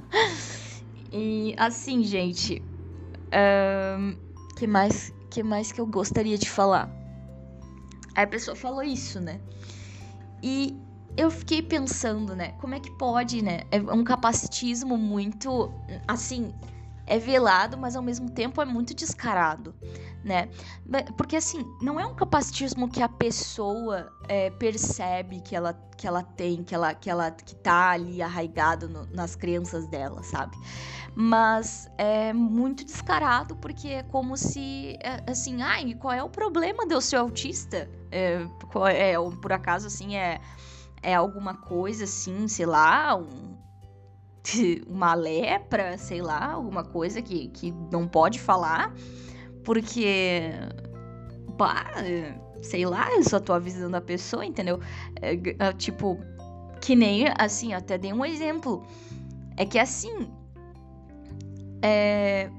e 1.12 1.54
assim, 1.58 2.02
gente, 2.02 2.62
um, 3.98 4.16
que 4.56 4.66
mais 4.66 5.12
que 5.30 5.42
mais 5.42 5.70
que 5.70 5.80
eu 5.80 5.86
gostaria 5.86 6.38
de 6.38 6.48
falar? 6.48 6.90
Aí 8.14 8.24
a 8.24 8.26
pessoa 8.26 8.56
falou 8.56 8.82
isso, 8.82 9.20
né? 9.20 9.38
E 10.42 10.80
eu 11.16 11.30
fiquei 11.30 11.62
pensando, 11.62 12.34
né? 12.34 12.52
Como 12.58 12.74
é 12.74 12.80
que 12.80 12.90
pode, 12.90 13.42
né? 13.42 13.64
É 13.70 13.78
um 13.78 14.02
capacitismo 14.02 14.96
muito, 14.96 15.72
assim, 16.08 16.54
é 17.06 17.18
velado, 17.18 17.78
mas 17.78 17.94
ao 17.94 18.02
mesmo 18.02 18.28
tempo 18.30 18.60
é 18.60 18.64
muito 18.64 18.94
descarado, 18.94 19.74
né? 20.24 20.48
Porque 21.16 21.36
assim, 21.36 21.64
não 21.80 22.00
é 22.00 22.06
um 22.06 22.14
capacitismo 22.14 22.88
que 22.88 23.00
a 23.00 23.08
pessoa 23.08 24.12
é, 24.28 24.50
percebe 24.50 25.40
que 25.40 25.54
ela, 25.54 25.72
que 25.96 26.06
ela 26.06 26.22
tem, 26.22 26.64
que 26.64 26.74
ela, 26.74 26.94
que 26.94 27.08
ela 27.08 27.30
que 27.30 27.54
tá 27.54 27.90
ali 27.90 28.20
arraigado 28.20 28.88
no, 28.88 29.06
nas 29.06 29.36
crenças 29.36 29.86
dela, 29.86 30.22
sabe? 30.24 30.56
Mas 31.14 31.88
é 31.96 32.32
muito 32.32 32.84
descarado 32.84 33.56
porque 33.56 33.88
é 33.88 34.02
como 34.02 34.36
se, 34.36 34.98
é, 35.00 35.30
assim, 35.30 35.62
ai, 35.62 35.94
qual 35.94 36.12
é 36.12 36.22
o 36.22 36.28
problema 36.28 36.86
de 36.86 36.94
eu 36.94 37.00
ser 37.00 37.16
autista? 37.16 37.88
É, 38.10 38.46
é, 38.92 39.14
por 39.40 39.52
acaso, 39.52 39.86
assim, 39.86 40.16
é, 40.16 40.40
é 41.02 41.14
alguma 41.14 41.54
coisa 41.54 42.04
assim, 42.04 42.48
sei 42.48 42.66
lá, 42.66 43.16
um, 43.16 43.56
uma 44.86 45.14
lepra, 45.14 45.96
sei 45.98 46.22
lá, 46.22 46.52
alguma 46.52 46.84
coisa 46.84 47.20
que, 47.22 47.48
que 47.48 47.72
não 47.90 48.06
pode 48.06 48.38
falar, 48.38 48.94
porque, 49.64 50.50
pá, 51.58 51.86
sei 52.62 52.86
lá, 52.86 53.12
eu 53.12 53.22
só 53.22 53.40
tô 53.40 53.52
avisando 53.52 53.96
a 53.96 54.00
pessoa, 54.00 54.44
entendeu? 54.44 54.80
É, 55.20 55.34
é, 55.58 55.72
tipo, 55.72 56.18
que 56.80 56.94
nem, 56.94 57.26
assim, 57.38 57.72
até 57.74 57.98
dei 57.98 58.12
um 58.12 58.24
exemplo. 58.24 58.84
É 59.56 59.64
que 59.64 59.78
assim, 59.78 60.30
é, 61.82 62.50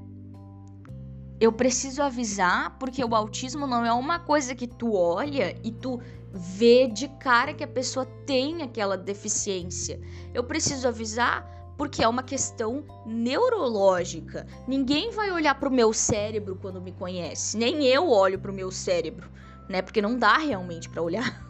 eu 1.40 1.52
preciso 1.52 2.02
avisar 2.02 2.76
porque 2.78 3.04
o 3.04 3.14
autismo 3.14 3.66
não 3.66 3.84
é 3.84 3.92
uma 3.92 4.18
coisa 4.18 4.54
que 4.54 4.66
tu 4.66 4.94
olha 4.94 5.56
e 5.62 5.70
tu 5.70 6.00
vê 6.32 6.88
de 6.88 7.08
cara 7.08 7.54
que 7.54 7.62
a 7.62 7.68
pessoa 7.68 8.04
tem 8.26 8.62
aquela 8.62 8.96
deficiência. 8.96 10.00
Eu 10.34 10.44
preciso 10.44 10.88
avisar 10.88 11.57
porque 11.78 12.02
é 12.02 12.08
uma 12.08 12.24
questão 12.24 12.84
neurológica. 13.06 14.44
Ninguém 14.66 15.12
vai 15.12 15.30
olhar 15.30 15.54
para 15.54 15.68
o 15.68 15.72
meu 15.72 15.92
cérebro 15.92 16.58
quando 16.60 16.82
me 16.82 16.90
conhece, 16.90 17.56
nem 17.56 17.84
eu 17.86 18.10
olho 18.10 18.38
para 18.38 18.50
o 18.50 18.54
meu 18.54 18.72
cérebro, 18.72 19.30
né? 19.68 19.80
Porque 19.80 20.02
não 20.02 20.18
dá 20.18 20.36
realmente 20.36 20.88
para 20.88 21.00
olhar. 21.00 21.48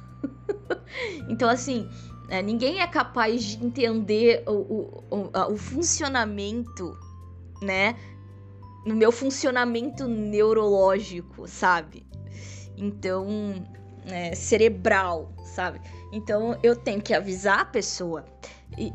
então, 1.31 1.49
assim, 1.49 1.89
é, 2.29 2.43
ninguém 2.43 2.81
é 2.81 2.87
capaz 2.87 3.43
de 3.43 3.65
entender 3.65 4.45
o, 4.47 4.53
o, 4.53 5.05
o, 5.11 5.53
o 5.55 5.57
funcionamento, 5.57 6.95
né? 7.63 7.97
No 8.85 8.95
meu 8.95 9.11
funcionamento 9.11 10.07
neurológico, 10.07 11.49
sabe? 11.49 12.07
Então, 12.77 13.67
é, 14.05 14.35
cerebral, 14.35 15.33
sabe? 15.43 15.81
Então, 16.13 16.59
eu 16.63 16.77
tenho 16.77 17.01
que 17.01 17.15
avisar 17.15 17.61
a 17.61 17.65
pessoa. 17.65 18.25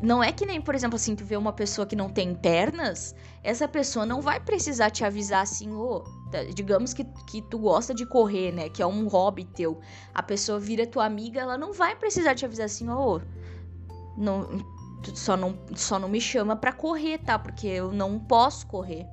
Não 0.02 0.22
é 0.22 0.32
que 0.32 0.46
nem, 0.46 0.60
por 0.60 0.74
exemplo, 0.74 0.96
assim, 0.96 1.14
tu 1.14 1.24
vê 1.24 1.36
uma 1.36 1.52
pessoa 1.52 1.86
que 1.86 1.94
não 1.94 2.08
tem 2.08 2.34
pernas, 2.34 3.14
essa 3.42 3.68
pessoa 3.68 4.06
não 4.06 4.20
vai 4.20 4.40
precisar 4.40 4.90
te 4.90 5.04
avisar 5.04 5.42
assim, 5.42 5.72
ô, 5.72 6.04
oh, 6.04 6.54
digamos 6.54 6.94
que, 6.94 7.04
que 7.26 7.42
tu 7.42 7.58
gosta 7.58 7.92
de 7.94 8.06
correr, 8.06 8.52
né? 8.52 8.68
Que 8.68 8.82
é 8.82 8.86
um 8.86 9.06
hobby 9.08 9.44
teu. 9.44 9.80
A 10.14 10.22
pessoa 10.22 10.58
vira 10.58 10.86
tua 10.86 11.04
amiga, 11.04 11.40
ela 11.40 11.58
não 11.58 11.72
vai 11.72 11.94
precisar 11.96 12.34
te 12.34 12.44
avisar 12.44 12.66
assim, 12.66 12.88
ô, 12.88 13.16
oh, 13.16 13.20
não, 14.16 14.48
só 15.14 15.36
não, 15.36 15.58
só 15.74 15.98
não 15.98 16.08
me 16.08 16.20
chama 16.20 16.56
pra 16.56 16.72
correr, 16.72 17.18
tá? 17.18 17.38
Porque 17.38 17.66
eu 17.66 17.92
não 17.92 18.18
posso 18.18 18.66
correr. 18.66 19.06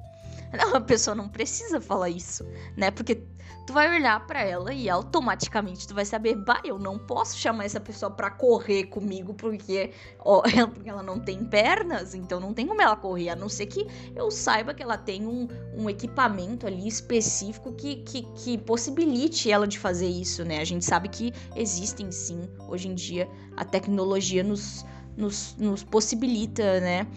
Não, 0.51 0.75
a 0.75 0.81
pessoa 0.81 1.15
não 1.15 1.29
precisa 1.29 1.79
falar 1.79 2.09
isso, 2.09 2.45
né? 2.75 2.91
Porque 2.91 3.23
tu 3.71 3.73
vai 3.73 3.89
olhar 3.89 4.27
para 4.27 4.41
ela 4.41 4.73
e 4.73 4.89
automaticamente 4.89 5.87
tu 5.87 5.95
vai 5.95 6.03
saber, 6.03 6.35
bah, 6.35 6.59
eu 6.65 6.77
não 6.77 6.99
posso 6.99 7.37
chamar 7.37 7.63
essa 7.63 7.79
pessoa 7.79 8.11
para 8.11 8.29
correr 8.29 8.87
comigo 8.87 9.33
porque, 9.33 9.91
ó, 10.19 10.43
ela 10.83 11.01
não 11.01 11.17
tem 11.17 11.45
pernas, 11.45 12.13
então 12.13 12.37
não 12.37 12.53
tem 12.53 12.67
como 12.67 12.81
ela 12.81 12.97
correr, 12.97 13.29
a 13.29 13.35
não 13.35 13.47
ser 13.47 13.67
que 13.67 13.87
eu 14.13 14.29
saiba 14.29 14.73
que 14.73 14.83
ela 14.83 14.97
tem 14.97 15.25
um, 15.25 15.47
um 15.73 15.89
equipamento 15.89 16.67
ali 16.67 16.85
específico 16.85 17.71
que, 17.71 18.03
que, 18.03 18.23
que 18.35 18.57
possibilite 18.57 19.49
ela 19.49 19.65
de 19.65 19.79
fazer 19.79 20.09
isso, 20.09 20.43
né? 20.43 20.59
A 20.59 20.65
gente 20.65 20.83
sabe 20.83 21.07
que 21.07 21.31
existem 21.55 22.11
sim, 22.11 22.41
hoje 22.67 22.89
em 22.89 22.93
dia, 22.93 23.29
a 23.55 23.63
tecnologia 23.63 24.43
nos, 24.43 24.85
nos, 25.15 25.55
nos 25.57 25.81
possibilita, 25.81 26.81
né? 26.81 27.07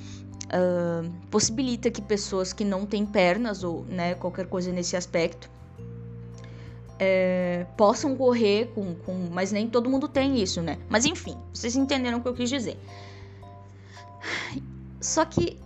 Uh, 0.45 1.11
possibilita 1.31 1.91
que 1.91 2.01
pessoas 2.01 2.53
que 2.53 2.65
não 2.65 2.87
têm 2.87 3.05
pernas 3.05 3.65
ou 3.65 3.85
né, 3.87 4.15
qualquer 4.15 4.47
coisa 4.47 4.71
nesse 4.71 4.95
aspecto 4.95 5.51
é, 6.99 7.67
possam 7.77 8.17
correr 8.17 8.73
com, 8.75 8.95
com. 8.95 9.29
Mas 9.31 9.53
nem 9.53 9.69
todo 9.69 9.91
mundo 9.91 10.09
tem 10.09 10.41
isso, 10.41 10.63
né? 10.63 10.79
Mas 10.89 11.05
enfim, 11.05 11.37
vocês 11.53 11.77
entenderam 11.77 12.19
o 12.19 12.21
que 12.21 12.29
eu 12.29 12.35
quis 12.35 12.49
dizer. 12.49 12.79
Só 15.01 15.25
que 15.25 15.59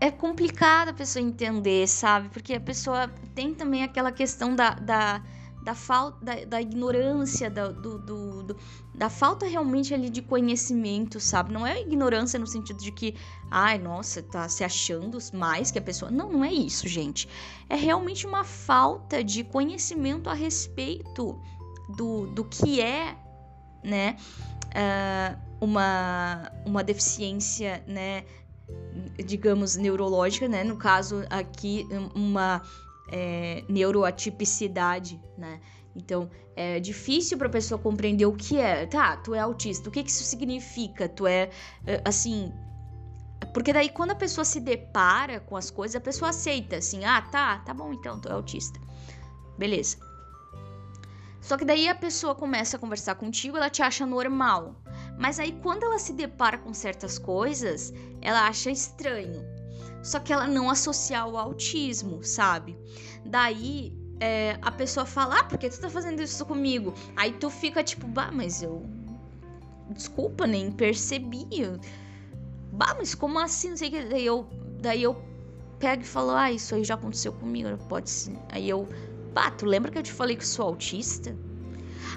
é 0.00 0.10
complicado 0.10 0.90
a 0.90 0.92
pessoa 0.92 1.22
entender, 1.22 1.86
sabe? 1.88 2.28
Porque 2.28 2.54
a 2.54 2.60
pessoa 2.60 3.08
tem 3.34 3.54
também 3.54 3.82
aquela 3.82 4.12
questão 4.12 4.54
da, 4.54 4.70
da 4.70 5.22
da 5.68 5.74
falta 5.74 6.24
da, 6.24 6.44
da 6.46 6.62
ignorância, 6.62 7.50
da, 7.50 7.68
do, 7.68 7.98
do, 7.98 8.42
do, 8.42 8.56
da 8.94 9.10
falta 9.10 9.44
realmente 9.44 9.92
ali 9.92 10.08
de 10.08 10.22
conhecimento, 10.22 11.20
sabe? 11.20 11.52
Não 11.52 11.66
é 11.66 11.82
ignorância 11.82 12.38
no 12.38 12.46
sentido 12.46 12.78
de 12.78 12.90
que, 12.90 13.14
ai, 13.50 13.78
nossa, 13.78 14.22
tá 14.22 14.48
se 14.48 14.64
achando 14.64 15.18
mais 15.34 15.70
que 15.70 15.78
a 15.78 15.82
pessoa. 15.82 16.10
Não, 16.10 16.32
não 16.32 16.42
é 16.42 16.50
isso, 16.50 16.88
gente. 16.88 17.28
É 17.68 17.76
realmente 17.76 18.26
uma 18.26 18.44
falta 18.44 19.22
de 19.22 19.44
conhecimento 19.44 20.30
a 20.30 20.32
respeito 20.32 21.38
do, 21.94 22.26
do 22.28 22.46
que 22.46 22.80
é, 22.80 23.14
né, 23.84 24.16
uh, 24.68 25.38
uma, 25.60 26.50
uma 26.64 26.82
deficiência, 26.82 27.84
né, 27.86 28.24
digamos, 29.22 29.76
neurológica, 29.76 30.48
né? 30.48 30.64
No 30.64 30.76
caso 30.78 31.26
aqui, 31.28 31.86
uma 32.14 32.62
é, 33.10 33.64
neuroatipicidade, 33.68 35.20
né? 35.36 35.60
Então, 35.94 36.30
é 36.54 36.78
difícil 36.78 37.36
para 37.36 37.48
a 37.48 37.50
pessoa 37.50 37.78
compreender 37.78 38.26
o 38.26 38.32
que 38.32 38.58
é. 38.58 38.86
Tá, 38.86 39.16
tu 39.16 39.34
é 39.34 39.40
autista, 39.40 39.88
o 39.88 39.92
que, 39.92 40.02
que 40.02 40.10
isso 40.10 40.24
significa? 40.24 41.08
Tu 41.08 41.26
é, 41.26 41.50
é, 41.86 42.02
assim. 42.04 42.52
Porque 43.52 43.72
daí, 43.72 43.88
quando 43.88 44.12
a 44.12 44.14
pessoa 44.14 44.44
se 44.44 44.60
depara 44.60 45.40
com 45.40 45.56
as 45.56 45.70
coisas, 45.70 45.96
a 45.96 46.00
pessoa 46.00 46.30
aceita, 46.30 46.76
assim, 46.76 47.04
ah, 47.04 47.22
tá, 47.22 47.58
tá 47.58 47.72
bom 47.72 47.92
então, 47.92 48.20
tu 48.20 48.28
é 48.28 48.32
autista. 48.32 48.78
Beleza. 49.56 49.96
Só 51.40 51.56
que 51.56 51.64
daí 51.64 51.88
a 51.88 51.94
pessoa 51.94 52.34
começa 52.34 52.76
a 52.76 52.80
conversar 52.80 53.14
contigo, 53.14 53.56
ela 53.56 53.70
te 53.70 53.82
acha 53.82 54.04
normal. 54.04 54.76
Mas 55.18 55.40
aí, 55.40 55.52
quando 55.62 55.84
ela 55.84 55.98
se 55.98 56.12
depara 56.12 56.58
com 56.58 56.74
certas 56.74 57.18
coisas, 57.18 57.92
ela 58.20 58.46
acha 58.46 58.70
estranho 58.70 59.57
só 60.02 60.18
que 60.18 60.32
ela 60.32 60.46
não 60.46 60.70
associa 60.70 61.20
ao 61.20 61.36
autismo, 61.36 62.22
sabe? 62.22 62.78
Daí 63.24 63.92
é, 64.20 64.58
a 64.62 64.70
pessoa 64.70 65.06
fala, 65.06 65.40
ah, 65.40 65.44
por 65.44 65.58
que 65.58 65.68
tu 65.68 65.80
tá 65.80 65.88
fazendo 65.88 66.22
isso 66.22 66.44
comigo? 66.44 66.94
Aí 67.16 67.32
tu 67.32 67.50
fica 67.50 67.82
tipo, 67.82 68.06
bah, 68.06 68.30
mas 68.32 68.62
eu. 68.62 68.82
Desculpa, 69.90 70.46
nem 70.46 70.70
percebi. 70.70 71.46
Bah, 72.72 72.94
mas 72.98 73.14
como 73.14 73.38
assim? 73.38 73.70
Não 73.70 73.76
sei 73.76 73.88
o 73.88 73.90
que. 73.90 74.04
Daí 74.04 74.26
eu, 74.26 74.48
daí 74.80 75.02
eu 75.02 75.16
pego 75.78 76.02
e 76.02 76.06
falo, 76.06 76.30
ah, 76.32 76.50
isso 76.50 76.74
aí 76.74 76.84
já 76.84 76.94
aconteceu 76.94 77.32
comigo, 77.32 77.68
pode 77.88 78.10
ser. 78.10 78.36
Aí 78.50 78.68
eu, 78.68 78.88
bah, 79.32 79.50
tu 79.50 79.64
lembra 79.66 79.90
que 79.90 79.98
eu 79.98 80.02
te 80.02 80.12
falei 80.12 80.36
que 80.36 80.46
sou 80.46 80.66
autista? 80.66 81.36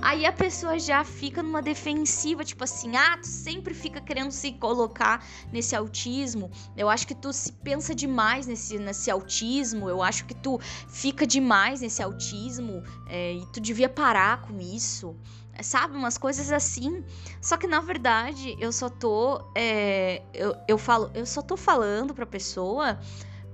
Aí 0.02 0.26
a 0.26 0.32
pessoa 0.32 0.78
já 0.80 1.04
fica 1.04 1.42
numa 1.42 1.62
defensiva, 1.62 2.44
tipo 2.44 2.64
assim, 2.64 2.96
ah, 2.96 3.18
tu 3.18 3.28
sempre 3.28 3.74
fica 3.74 4.00
querendo 4.00 4.32
se 4.32 4.52
colocar 4.54 5.26
nesse 5.52 5.76
autismo. 5.76 6.52
Eu 6.78 6.90
acho 6.90 7.08
que 7.08 7.16
tu 7.16 7.34
se 7.34 7.52
pensa 7.52 7.96
demais 7.96 8.48
nesse, 8.48 8.78
nesse 8.78 9.10
autismo. 9.10 9.90
Eu 9.90 10.02
acho 10.02 10.26
que 10.26 10.34
tu 10.34 10.60
fica 10.88 11.26
demais 11.26 11.82
nesse 11.82 12.02
autismo 12.02 12.84
é, 13.08 13.34
e 13.34 13.46
tu 13.52 13.60
devia 13.60 13.90
parar 13.90 14.42
com 14.42 14.60
isso 14.60 15.16
sabe? 15.62 15.96
Umas 15.96 16.18
coisas 16.18 16.52
assim. 16.52 17.04
Só 17.40 17.56
que 17.56 17.68
na 17.68 17.82
verdade 17.82 18.56
eu 18.60 18.72
só 18.72 18.90
tô. 18.90 19.44
É, 19.54 20.24
eu, 20.34 20.56
eu 20.68 20.78
falo, 20.78 21.12
eu 21.14 21.26
só 21.26 21.42
tô 21.42 21.56
falando 21.56 22.16
pra 22.16 22.26
pessoa 22.26 23.00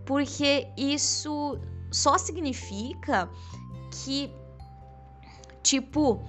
porque 0.06 0.67
isso 0.78 1.60
só 1.91 2.17
significa 2.17 3.30
que, 3.91 4.32
tipo, 5.68 6.22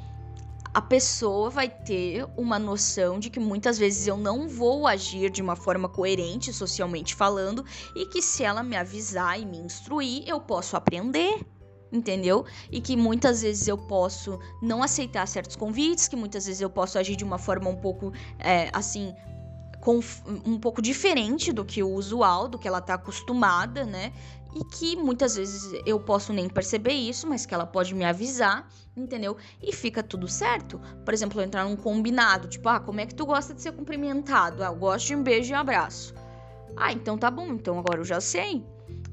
a 0.75 0.83
pessoa 0.83 1.49
vai 1.49 1.69
ter 1.69 2.27
uma 2.37 2.59
noção 2.59 3.21
de 3.21 3.31
que 3.31 3.39
muitas 3.39 3.79
vezes 3.79 4.07
eu 4.07 4.17
não 4.17 4.49
vou 4.49 4.87
agir 4.87 5.31
de 5.31 5.41
uma 5.41 5.55
forma 5.55 5.89
coerente 5.89 6.53
socialmente 6.53 7.15
falando 7.15 7.65
e 7.95 8.07
que 8.07 8.21
se 8.21 8.43
ela 8.43 8.63
me 8.63 8.77
avisar 8.77 9.41
e 9.41 9.47
me 9.47 9.59
instruir, 9.59 10.25
eu 10.27 10.41
posso 10.41 10.77
aprender. 10.77 11.47
Entendeu? 11.91 12.45
E 12.71 12.83
que 12.83 12.95
muitas 12.99 13.41
vezes 13.41 13.67
eu 13.67 13.79
posso 13.79 14.39
não 14.61 14.83
aceitar 14.83 15.27
certos 15.27 15.57
convites, 15.57 16.07
que 16.07 16.17
muitas 16.17 16.45
vezes 16.45 16.61
eu 16.61 16.69
posso 16.69 16.99
agir 16.99 17.17
de 17.17 17.25
uma 17.25 17.39
forma 17.39 17.71
um 17.71 17.77
pouco 17.77 18.13
é, 18.39 18.69
assim, 18.75 19.15
um 20.45 20.59
pouco 20.59 20.83
diferente 20.83 21.51
do 21.51 21.65
que 21.65 21.83
o 21.83 21.91
usual, 21.95 22.47
do 22.47 22.59
que 22.59 22.69
ela 22.69 22.81
tá 22.81 22.95
acostumada, 22.95 23.87
né? 23.87 24.13
E 24.55 24.65
que 24.65 24.97
muitas 24.97 25.37
vezes 25.37 25.81
eu 25.85 26.01
posso 26.01 26.33
nem 26.33 26.49
perceber 26.49 26.93
isso, 26.93 27.27
mas 27.27 27.45
que 27.45 27.55
ela 27.55 27.67
pode 27.67 27.95
me 27.95 28.05
avisar, 28.05 28.69
entendeu? 28.97 29.37
E 29.63 29.73
fica 29.73 30.03
tudo 30.03 30.27
certo. 30.27 30.81
Por 31.05 31.13
exemplo, 31.13 31.41
eu 31.41 31.45
entrar 31.45 31.65
num 31.65 31.77
combinado, 31.77 32.49
tipo, 32.49 32.69
ah, 32.69 32.81
como 32.81 33.01
é 33.01 33.07
que 33.07 33.15
tu 33.15 33.27
gosta 33.27 33.55
de 33.55 33.63
ser 33.63 33.73
cumprimentado? 33.73 34.63
Ah, 34.63 34.69
eu 34.69 34.77
gosto 34.77 35.09
de 35.09 35.17
um 35.17 35.23
beijo 35.23 35.53
e 35.53 35.57
um 35.57 35.59
abraço. 35.59 36.15
Ah, 36.77 36.93
então 36.93 37.19
tá 37.19 37.31
bom, 37.31 37.49
então 37.49 37.79
agora 37.79 38.01
eu 38.01 38.05
já 38.05 38.21
sei. 38.21 38.65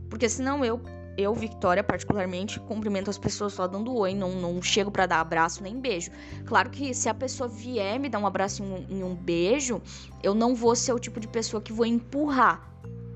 Porque 0.10 0.30
senão 0.30 0.64
eu, 0.64 0.82
eu, 1.18 1.34
Victoria, 1.34 1.84
particularmente, 1.84 2.60
cumprimento 2.60 3.10
as 3.10 3.18
pessoas 3.18 3.54
só 3.54 3.68
dando 3.68 3.94
oi, 3.96 4.14
não, 4.14 4.32
não 4.36 4.62
chego 4.62 4.92
para 4.92 5.06
dar 5.06 5.20
abraço 5.20 5.64
nem 5.64 5.80
beijo. 5.80 6.12
Claro 6.46 6.70
que 6.70 6.94
se 6.94 7.10
a 7.10 7.14
pessoa 7.14 7.48
vier 7.48 8.00
me 8.00 8.10
dar 8.10 8.20
um 8.20 8.28
abraço 8.28 8.64
e 8.64 8.66
um, 8.66 8.86
e 8.90 9.04
um 9.04 9.16
beijo, 9.16 9.82
eu 10.22 10.34
não 10.34 10.56
vou 10.56 10.76
ser 10.76 10.94
o 10.94 11.00
tipo 11.00 11.20
de 11.20 11.28
pessoa 11.28 11.62
que 11.62 11.74
vou 11.74 11.86
empurrar, 11.86 12.70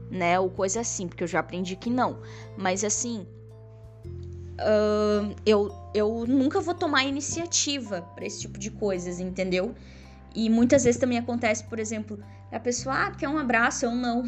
né? 0.10 0.40
Ou 0.40 0.50
coisa 0.50 0.82
assim, 0.82 1.08
porque 1.08 1.24
eu 1.24 1.28
já 1.28 1.40
aprendi 1.40 1.76
que 1.76 1.90
não. 1.90 2.20
Mas 2.58 2.84
assim, 2.84 3.26
uh, 4.60 5.36
eu, 5.46 5.74
eu 5.94 6.26
nunca 6.28 6.60
vou 6.60 6.74
tomar 6.74 7.04
iniciativa 7.04 8.02
para 8.16 8.26
esse 8.26 8.42
tipo 8.42 8.60
de 8.60 8.72
coisas, 8.72 9.20
entendeu? 9.20 9.74
E 10.36 10.50
muitas 10.50 10.84
vezes 10.84 11.00
também 11.00 11.18
acontece, 11.18 11.64
por 11.64 11.80
exemplo, 11.80 12.20
a 12.52 12.60
pessoa, 12.60 12.96
ah, 12.96 13.12
quer 13.12 13.28
um 13.30 13.38
abraço, 13.38 13.86
eu 13.86 13.92
não. 13.92 14.24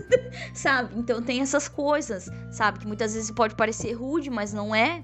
sabe? 0.52 0.98
Então 0.98 1.22
tem 1.22 1.40
essas 1.40 1.68
coisas, 1.68 2.30
sabe? 2.52 2.80
Que 2.80 2.86
muitas 2.86 3.14
vezes 3.14 3.30
pode 3.30 3.54
parecer 3.54 3.92
rude, 3.92 4.30
mas 4.30 4.52
não 4.52 4.74
é. 4.74 5.02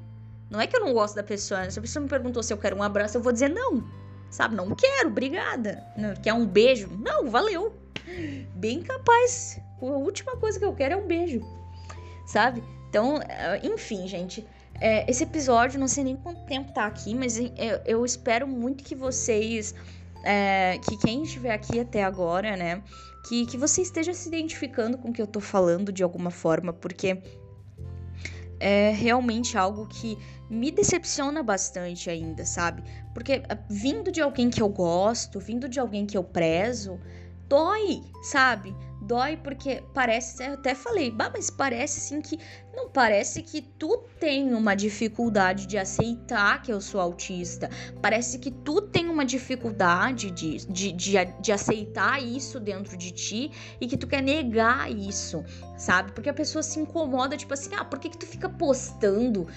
Não 0.50 0.60
é 0.60 0.66
que 0.66 0.76
eu 0.76 0.80
não 0.80 0.92
gosto 0.92 1.14
da 1.14 1.22
pessoa. 1.22 1.70
Se 1.70 1.78
a 1.78 1.82
pessoa 1.82 2.02
me 2.02 2.08
perguntou 2.08 2.42
se 2.42 2.52
eu 2.52 2.58
quero 2.58 2.76
um 2.76 2.82
abraço, 2.82 3.16
eu 3.16 3.22
vou 3.22 3.32
dizer 3.32 3.48
não. 3.48 3.84
Sabe? 4.30 4.54
Não 4.54 4.74
quero, 4.74 5.08
obrigada. 5.08 5.82
Quer 6.22 6.34
um 6.34 6.46
beijo? 6.46 6.88
Não, 6.98 7.30
valeu. 7.30 7.72
Bem 8.54 8.82
capaz. 8.82 9.60
A 9.80 9.98
última 9.98 10.36
coisa 10.36 10.58
que 10.58 10.64
eu 10.64 10.74
quero 10.74 10.94
é 10.94 10.96
um 10.96 11.06
beijo. 11.06 11.40
Sabe? 12.26 12.62
Então, 12.88 13.20
eh, 13.22 13.60
enfim, 13.64 14.06
gente. 14.06 14.46
É, 14.80 15.08
esse 15.10 15.24
episódio, 15.24 15.78
não 15.78 15.88
sei 15.88 16.04
nem 16.04 16.16
quanto 16.16 16.40
tempo 16.46 16.72
tá 16.72 16.86
aqui, 16.86 17.14
mas 17.14 17.38
eu, 17.38 17.50
eu 17.84 18.04
espero 18.04 18.46
muito 18.46 18.82
que 18.82 18.94
vocês 18.94 19.74
é, 20.24 20.78
que 20.78 20.96
quem 20.96 21.22
estiver 21.22 21.52
aqui 21.52 21.80
até 21.80 22.02
agora, 22.02 22.56
né, 22.56 22.82
que, 23.28 23.46
que 23.46 23.56
você 23.56 23.82
esteja 23.82 24.12
se 24.14 24.28
identificando 24.28 24.98
com 24.98 25.10
o 25.10 25.12
que 25.12 25.20
eu 25.20 25.26
tô 25.26 25.40
falando 25.40 25.92
de 25.92 26.02
alguma 26.02 26.30
forma, 26.30 26.72
porque 26.72 27.22
é 28.58 28.90
realmente 28.90 29.56
algo 29.56 29.86
que 29.86 30.18
me 30.48 30.70
decepciona 30.70 31.42
bastante 31.42 32.10
ainda, 32.10 32.44
sabe? 32.44 32.82
Porque 33.14 33.42
vindo 33.68 34.12
de 34.12 34.20
alguém 34.20 34.50
que 34.50 34.60
eu 34.60 34.68
gosto, 34.68 35.40
vindo 35.40 35.68
de 35.68 35.80
alguém 35.80 36.04
que 36.04 36.16
eu 36.16 36.24
prezo, 36.24 37.00
dói, 37.48 38.02
sabe? 38.22 38.74
Dói 39.10 39.36
porque 39.36 39.82
parece, 39.92 40.40
eu 40.44 40.54
até 40.54 40.72
falei, 40.72 41.10
bah, 41.10 41.32
mas 41.34 41.50
parece 41.50 41.98
assim 41.98 42.22
que 42.22 42.38
não 42.72 42.88
parece 42.88 43.42
que 43.42 43.60
tu 43.60 44.04
tem 44.20 44.54
uma 44.54 44.76
dificuldade 44.76 45.66
de 45.66 45.76
aceitar 45.76 46.62
que 46.62 46.72
eu 46.72 46.80
sou 46.80 47.00
autista. 47.00 47.68
Parece 48.00 48.38
que 48.38 48.52
tu 48.52 48.80
tem 48.80 49.08
uma 49.08 49.24
dificuldade 49.24 50.30
de, 50.30 50.58
de, 50.64 50.92
de, 50.92 51.12
de 51.40 51.50
aceitar 51.50 52.22
isso 52.22 52.60
dentro 52.60 52.96
de 52.96 53.10
ti 53.10 53.50
e 53.80 53.88
que 53.88 53.96
tu 53.96 54.06
quer 54.06 54.22
negar 54.22 54.88
isso, 54.88 55.44
sabe? 55.76 56.12
Porque 56.12 56.28
a 56.28 56.34
pessoa 56.34 56.62
se 56.62 56.78
incomoda, 56.78 57.36
tipo 57.36 57.52
assim, 57.52 57.70
ah, 57.74 57.84
por 57.84 57.98
que, 57.98 58.10
que 58.10 58.18
tu 58.18 58.26
fica 58.26 58.48
postando 58.48 59.48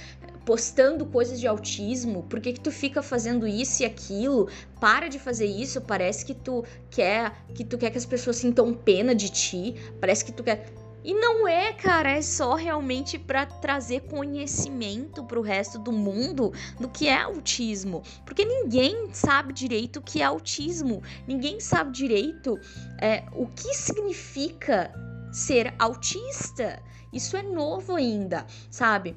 postando 0.45 1.05
coisas 1.05 1.39
de 1.39 1.47
autismo? 1.47 2.23
Por 2.23 2.39
que, 2.39 2.53
que 2.53 2.59
tu 2.59 2.71
fica 2.71 3.01
fazendo 3.01 3.47
isso 3.47 3.83
e 3.83 3.85
aquilo? 3.85 4.49
Para 4.79 5.07
de 5.07 5.19
fazer 5.19 5.45
isso, 5.45 5.81
parece 5.81 6.25
que 6.25 6.33
tu 6.33 6.63
quer 6.89 7.33
que 7.53 7.63
tu 7.63 7.77
quer 7.77 7.89
que 7.89 7.97
as 7.97 8.05
pessoas 8.05 8.37
sintam 8.37 8.73
pena 8.73 9.13
de 9.15 9.29
ti, 9.29 9.75
parece 9.99 10.25
que 10.25 10.31
tu 10.31 10.43
quer 10.43 10.73
e 11.03 11.13
não 11.13 11.45
é, 11.45 11.73
cara, 11.73 12.11
é 12.11 12.21
só 12.21 12.55
realmente 12.55 13.19
para 13.19 13.45
trazer 13.45 14.01
conhecimento 14.01 15.21
para 15.25 15.37
o 15.37 15.41
resto 15.41 15.77
do 15.77 15.91
mundo 15.91 16.53
do 16.79 16.87
que 16.87 17.09
é 17.09 17.21
autismo, 17.21 18.01
porque 18.25 18.45
ninguém 18.45 19.13
sabe 19.13 19.51
direito 19.51 19.97
o 19.99 20.01
que 20.01 20.21
é 20.21 20.25
autismo, 20.25 21.03
ninguém 21.27 21.59
sabe 21.59 21.91
direito 21.91 22.57
é, 23.01 23.25
o 23.33 23.45
que 23.47 23.73
significa 23.73 24.93
ser 25.33 25.73
autista. 25.77 26.81
Isso 27.11 27.35
é 27.37 27.43
novo 27.43 27.95
ainda, 27.95 28.45
sabe? 28.71 29.15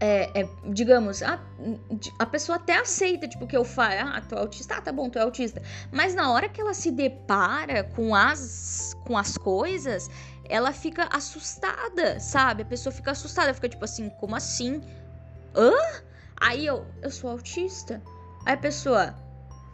É, 0.00 0.40
é, 0.40 0.48
digamos, 0.64 1.22
a, 1.22 1.38
a 2.18 2.24
pessoa 2.24 2.56
até 2.56 2.78
aceita, 2.78 3.28
tipo, 3.28 3.46
que 3.46 3.56
eu 3.56 3.64
falo, 3.64 3.94
ah, 4.00 4.22
tu 4.26 4.34
é 4.34 4.38
autista, 4.38 4.76
ah, 4.76 4.80
tá 4.80 4.90
bom, 4.90 5.10
tu 5.10 5.18
é 5.18 5.22
autista. 5.22 5.62
Mas 5.92 6.14
na 6.14 6.32
hora 6.32 6.48
que 6.48 6.58
ela 6.58 6.72
se 6.72 6.90
depara 6.90 7.84
com 7.84 8.14
as, 8.14 8.96
com 9.04 9.18
as 9.18 9.36
coisas, 9.36 10.10
ela 10.48 10.72
fica 10.72 11.06
assustada, 11.12 12.18
sabe? 12.18 12.62
A 12.62 12.66
pessoa 12.66 12.92
fica 12.92 13.10
assustada, 13.10 13.52
fica 13.52 13.68
tipo 13.68 13.84
assim, 13.84 14.08
como 14.08 14.34
assim? 14.34 14.80
Hã? 15.54 15.72
Aí 16.40 16.64
eu, 16.64 16.86
eu 17.02 17.10
sou 17.10 17.28
autista. 17.28 18.02
Aí 18.46 18.54
a 18.54 18.56
pessoa, 18.58 19.14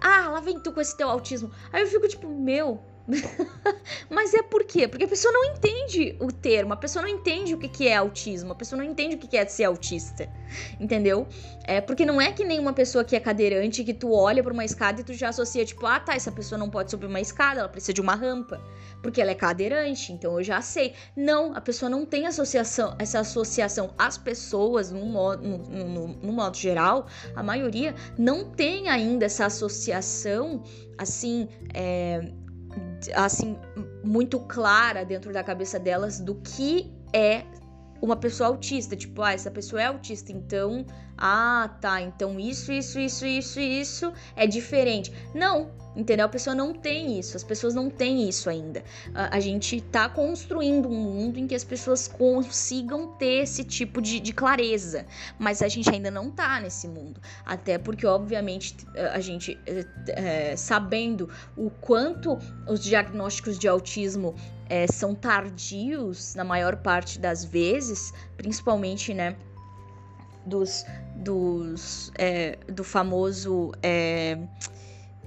ah, 0.00 0.28
lá 0.28 0.40
vem 0.40 0.58
tu 0.60 0.72
com 0.72 0.80
esse 0.80 0.96
teu 0.96 1.08
autismo. 1.08 1.52
Aí 1.72 1.82
eu 1.82 1.86
fico 1.86 2.08
tipo, 2.08 2.28
meu, 2.28 2.82
Mas 4.10 4.34
é 4.34 4.42
por 4.42 4.64
quê? 4.64 4.88
Porque 4.88 5.04
a 5.04 5.08
pessoa 5.08 5.32
não 5.32 5.44
entende 5.44 6.16
o 6.20 6.32
termo, 6.32 6.72
a 6.72 6.76
pessoa 6.76 7.02
não 7.02 7.08
entende 7.08 7.54
o 7.54 7.58
que 7.58 7.86
é 7.86 7.96
autismo, 7.96 8.52
a 8.52 8.54
pessoa 8.54 8.82
não 8.82 8.84
entende 8.84 9.14
o 9.14 9.18
que 9.18 9.36
é 9.36 9.46
ser 9.46 9.64
autista, 9.64 10.28
entendeu? 10.80 11.26
É 11.64 11.80
porque 11.80 12.04
não 12.04 12.20
é 12.20 12.32
que 12.32 12.44
nem 12.44 12.58
uma 12.58 12.72
pessoa 12.72 13.04
que 13.04 13.14
é 13.14 13.20
cadeirante 13.20 13.84
que 13.84 13.94
tu 13.94 14.12
olha 14.12 14.42
para 14.42 14.52
uma 14.52 14.64
escada 14.64 15.00
e 15.00 15.04
tu 15.04 15.12
já 15.12 15.28
associa, 15.28 15.64
tipo, 15.64 15.86
ah 15.86 16.00
tá, 16.00 16.14
essa 16.14 16.32
pessoa 16.32 16.58
não 16.58 16.68
pode 16.68 16.90
subir 16.90 17.06
uma 17.06 17.20
escada, 17.20 17.60
ela 17.60 17.68
precisa 17.68 17.92
de 17.92 18.00
uma 18.00 18.14
rampa, 18.14 18.60
porque 19.02 19.20
ela 19.20 19.30
é 19.30 19.34
cadeirante, 19.34 20.12
então 20.12 20.38
eu 20.38 20.42
já 20.42 20.60
sei. 20.60 20.94
Não, 21.16 21.54
a 21.54 21.60
pessoa 21.60 21.88
não 21.88 22.04
tem 22.04 22.26
associação, 22.26 22.96
essa 22.98 23.20
associação. 23.20 23.94
As 23.96 24.18
pessoas, 24.18 24.90
no 24.90 25.06
modo, 25.06 25.46
no, 25.46 25.58
no, 25.58 26.08
no 26.08 26.32
modo 26.32 26.56
geral, 26.56 27.06
a 27.34 27.42
maioria 27.42 27.94
não 28.18 28.50
tem 28.50 28.88
ainda 28.88 29.26
essa 29.26 29.46
associação, 29.46 30.62
assim, 30.98 31.48
é, 31.72 32.32
assim 33.14 33.58
muito 34.04 34.38
clara 34.40 35.04
dentro 35.04 35.32
da 35.32 35.42
cabeça 35.42 35.78
delas 35.78 36.20
do 36.20 36.34
que 36.36 36.92
é 37.12 37.44
uma 38.00 38.16
pessoa 38.16 38.48
autista, 38.48 38.96
tipo, 38.96 39.22
ah, 39.22 39.32
essa 39.32 39.50
pessoa 39.50 39.82
é 39.82 39.86
autista, 39.86 40.32
então, 40.32 40.84
ah, 41.16 41.70
tá, 41.80 42.00
então 42.00 42.38
isso, 42.38 42.72
isso, 42.72 42.98
isso, 42.98 43.26
isso, 43.26 43.60
isso 43.60 44.12
é 44.34 44.46
diferente. 44.46 45.12
Não, 45.34 45.70
entendeu? 45.96 46.26
A 46.26 46.28
pessoa 46.28 46.54
não 46.54 46.74
tem 46.74 47.18
isso, 47.18 47.36
as 47.36 47.42
pessoas 47.42 47.74
não 47.74 47.88
têm 47.88 48.28
isso 48.28 48.50
ainda. 48.50 48.84
A, 49.14 49.36
a 49.36 49.40
gente 49.40 49.80
tá 49.80 50.08
construindo 50.08 50.88
um 50.88 50.94
mundo 50.94 51.38
em 51.38 51.46
que 51.46 51.54
as 51.54 51.64
pessoas 51.64 52.06
consigam 52.06 53.14
ter 53.14 53.42
esse 53.42 53.64
tipo 53.64 54.02
de, 54.02 54.20
de 54.20 54.32
clareza, 54.32 55.06
mas 55.38 55.62
a 55.62 55.68
gente 55.68 55.88
ainda 55.88 56.10
não 56.10 56.30
tá 56.30 56.60
nesse 56.60 56.86
mundo. 56.86 57.20
Até 57.44 57.78
porque, 57.78 58.06
obviamente, 58.06 58.76
a 59.12 59.20
gente, 59.20 59.58
é, 60.08 60.54
sabendo 60.54 61.30
o 61.56 61.70
quanto 61.70 62.38
os 62.68 62.80
diagnósticos 62.80 63.58
de 63.58 63.66
autismo 63.66 64.34
é, 64.68 64.86
são 64.86 65.14
tardios 65.14 66.34
na 66.34 66.44
maior 66.44 66.76
parte 66.76 67.18
das 67.18 67.44
vezes, 67.44 68.12
principalmente, 68.36 69.14
né? 69.14 69.36
Dos, 70.44 70.84
dos 71.16 72.12
é, 72.16 72.56
do 72.68 72.84
famoso 72.84 73.72
é, 73.82 74.38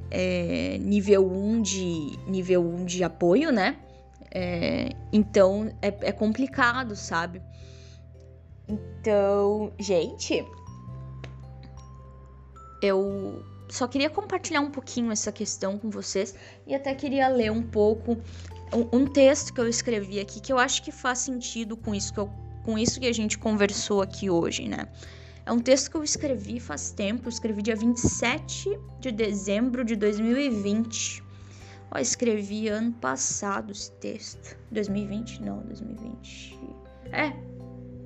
é, 0.10 0.78
nível 0.78 1.30
1 1.30 1.62
de 1.62 2.20
nível 2.26 2.66
1 2.66 2.86
de 2.86 3.04
apoio, 3.04 3.52
né? 3.52 3.78
É, 4.32 4.90
então 5.12 5.74
é, 5.82 5.88
é 6.02 6.12
complicado, 6.12 6.96
sabe? 6.96 7.42
Então, 8.68 9.74
gente, 9.80 10.46
eu 12.82 13.44
só 13.68 13.88
queria 13.88 14.10
compartilhar 14.10 14.62
um 14.62 14.72
pouquinho 14.72 15.12
essa 15.12 15.32
questão 15.32 15.78
com 15.78 15.90
vocês 15.90 16.36
e 16.66 16.74
até 16.74 16.94
queria 16.94 17.28
ler 17.28 17.52
um 17.52 17.62
pouco 17.62 18.18
um, 18.74 19.06
texto 19.06 19.54
que 19.54 19.60
eu 19.60 19.68
escrevi 19.68 20.20
aqui 20.20 20.40
que 20.40 20.52
eu 20.52 20.60
acho 20.60 20.84
que 20.84 20.92
faz 20.92 21.20
sentido 21.20 21.76
com 21.76 21.94
isso 21.96 22.14
que, 22.14 22.20
eu, 22.20 22.30
com 22.64 22.78
isso 22.78 23.00
que 23.00 23.08
a 23.08 23.14
gente 23.14 23.38
conversou 23.38 24.02
aqui 24.02 24.30
hoje, 24.30 24.68
né? 24.68 24.88
É 25.46 25.52
um 25.52 25.60
texto 25.60 25.90
que 25.90 25.98
eu 25.98 26.04
escrevi 26.04 26.60
faz 26.60 26.92
tempo, 26.92 27.28
escrevi 27.28 27.62
dia 27.62 27.76
27 27.76 28.80
de 29.00 29.12
dezembro 29.12 29.84
de 29.84 29.96
2020. 29.96 31.24
Ó, 31.92 31.98
escrevi 31.98 32.68
ano 32.68 32.94
passado 32.94 33.72
esse 33.72 33.92
texto. 33.94 34.56
2020? 34.72 35.42
Não, 35.42 35.62
2020. 35.62 36.60
É. 37.12 37.34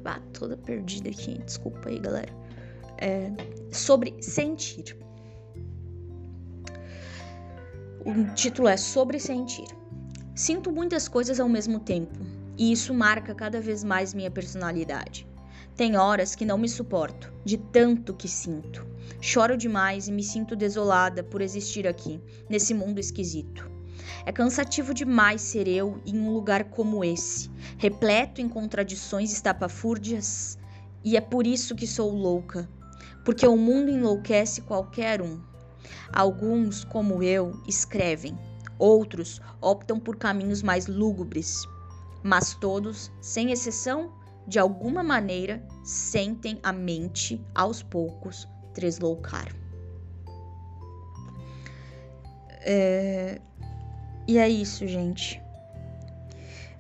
Ah, 0.05 0.21
toda 0.31 0.55
perdida 0.55 1.09
aqui. 1.09 1.37
Desculpa 1.39 1.89
aí, 1.89 1.99
galera. 1.99 2.31
É, 2.97 3.29
sobre 3.71 4.15
sentir. 4.21 4.97
O 8.05 8.33
título 8.35 8.67
é 8.67 8.77
Sobre 8.77 9.17
Sentir. 9.19 9.82
Sinto 10.35 10.71
muitas 10.71 11.07
coisas 11.07 11.39
ao 11.39 11.47
mesmo 11.47 11.79
tempo, 11.79 12.17
e 12.57 12.71
isso 12.71 12.91
marca 12.91 13.35
cada 13.35 13.61
vez 13.61 13.83
mais 13.83 14.15
minha 14.15 14.31
personalidade. 14.31 15.27
Tem 15.75 15.95
horas 15.95 16.33
que 16.33 16.43
não 16.43 16.57
me 16.57 16.67
suporto, 16.67 17.31
de 17.45 17.55
tanto 17.55 18.15
que 18.15 18.27
sinto. 18.27 18.83
Choro 19.21 19.55
demais 19.55 20.07
e 20.07 20.11
me 20.11 20.23
sinto 20.23 20.55
desolada 20.55 21.23
por 21.23 21.39
existir 21.39 21.87
aqui, 21.87 22.19
nesse 22.49 22.73
mundo 22.73 22.97
esquisito. 22.97 23.69
É 24.25 24.31
cansativo 24.31 24.91
demais 24.91 25.39
ser 25.39 25.67
eu 25.67 26.01
em 26.03 26.19
um 26.19 26.31
lugar 26.31 26.63
como 26.63 27.03
esse, 27.03 27.51
repleto 27.77 28.41
em 28.41 28.49
contradições 28.49 29.31
estapafúrdias, 29.31 30.57
e 31.03 31.15
é 31.15 31.21
por 31.21 31.45
isso 31.45 31.75
que 31.75 31.85
sou 31.85 32.09
louca, 32.09 32.67
porque 33.23 33.45
o 33.45 33.55
mundo 33.55 33.91
enlouquece 33.91 34.61
qualquer 34.61 35.21
um. 35.21 35.39
Alguns, 36.11 36.83
como 36.83 37.21
eu, 37.21 37.61
escrevem, 37.67 38.35
Outros 38.83 39.41
optam 39.61 39.97
por 39.97 40.17
caminhos 40.17 40.61
mais 40.61 40.87
lúgubres. 40.87 41.65
mas 42.21 42.53
todos, 42.53 43.09
sem 43.21 43.49
exceção, 43.49 44.11
de 44.45 44.59
alguma 44.59 45.01
maneira, 45.01 45.65
sentem 45.85 46.59
a 46.61 46.73
mente 46.73 47.41
aos 47.55 47.81
poucos 47.81 48.45
tresloucar. 48.73 49.47
É... 52.59 53.39
E 54.27 54.37
é 54.37 54.49
isso, 54.49 54.85
gente. 54.85 55.41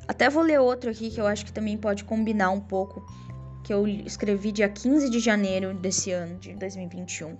Até 0.05 0.29
vou 0.29 0.43
ler 0.43 0.59
outro 0.59 0.89
aqui 0.89 1.09
que 1.09 1.21
eu 1.21 1.27
acho 1.27 1.45
que 1.45 1.53
também 1.53 1.77
pode 1.77 2.03
combinar 2.03 2.49
um 2.49 2.59
pouco, 2.59 3.01
que 3.63 3.73
eu 3.73 3.87
escrevi 3.87 4.51
dia 4.51 4.67
15 4.67 5.09
de 5.09 5.21
janeiro 5.21 5.73
desse 5.73 6.11
ano, 6.11 6.37
de 6.37 6.53
2021. 6.53 7.37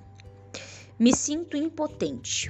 Me 0.98 1.14
sinto 1.14 1.58
impotente. 1.58 2.50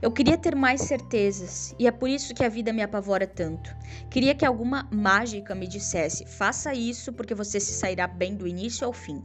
Eu 0.00 0.10
queria 0.10 0.36
ter 0.36 0.54
mais 0.54 0.82
certezas 0.82 1.74
e 1.78 1.86
é 1.86 1.90
por 1.90 2.08
isso 2.08 2.34
que 2.34 2.44
a 2.44 2.48
vida 2.48 2.72
me 2.72 2.82
apavora 2.82 3.26
tanto. 3.26 3.74
Queria 4.10 4.34
que 4.34 4.44
alguma 4.44 4.88
mágica 4.92 5.54
me 5.54 5.66
dissesse: 5.66 6.26
faça 6.26 6.74
isso 6.74 7.12
porque 7.12 7.34
você 7.34 7.58
se 7.60 7.72
sairá 7.72 8.06
bem 8.06 8.34
do 8.34 8.46
início 8.46 8.86
ao 8.86 8.92
fim. 8.92 9.22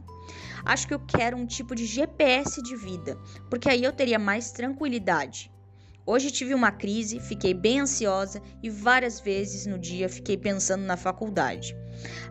Acho 0.64 0.86
que 0.86 0.94
eu 0.94 1.00
quero 1.00 1.36
um 1.36 1.46
tipo 1.46 1.74
de 1.74 1.84
GPS 1.84 2.62
de 2.62 2.76
vida, 2.76 3.18
porque 3.50 3.68
aí 3.68 3.82
eu 3.82 3.92
teria 3.92 4.18
mais 4.18 4.52
tranquilidade. 4.52 5.50
Hoje 6.04 6.32
tive 6.32 6.52
uma 6.52 6.72
crise, 6.72 7.20
fiquei 7.20 7.54
bem 7.54 7.80
ansiosa 7.80 8.42
e 8.62 8.68
várias 8.68 9.20
vezes 9.20 9.66
no 9.66 9.78
dia 9.78 10.08
fiquei 10.08 10.36
pensando 10.36 10.82
na 10.82 10.96
faculdade. 10.96 11.76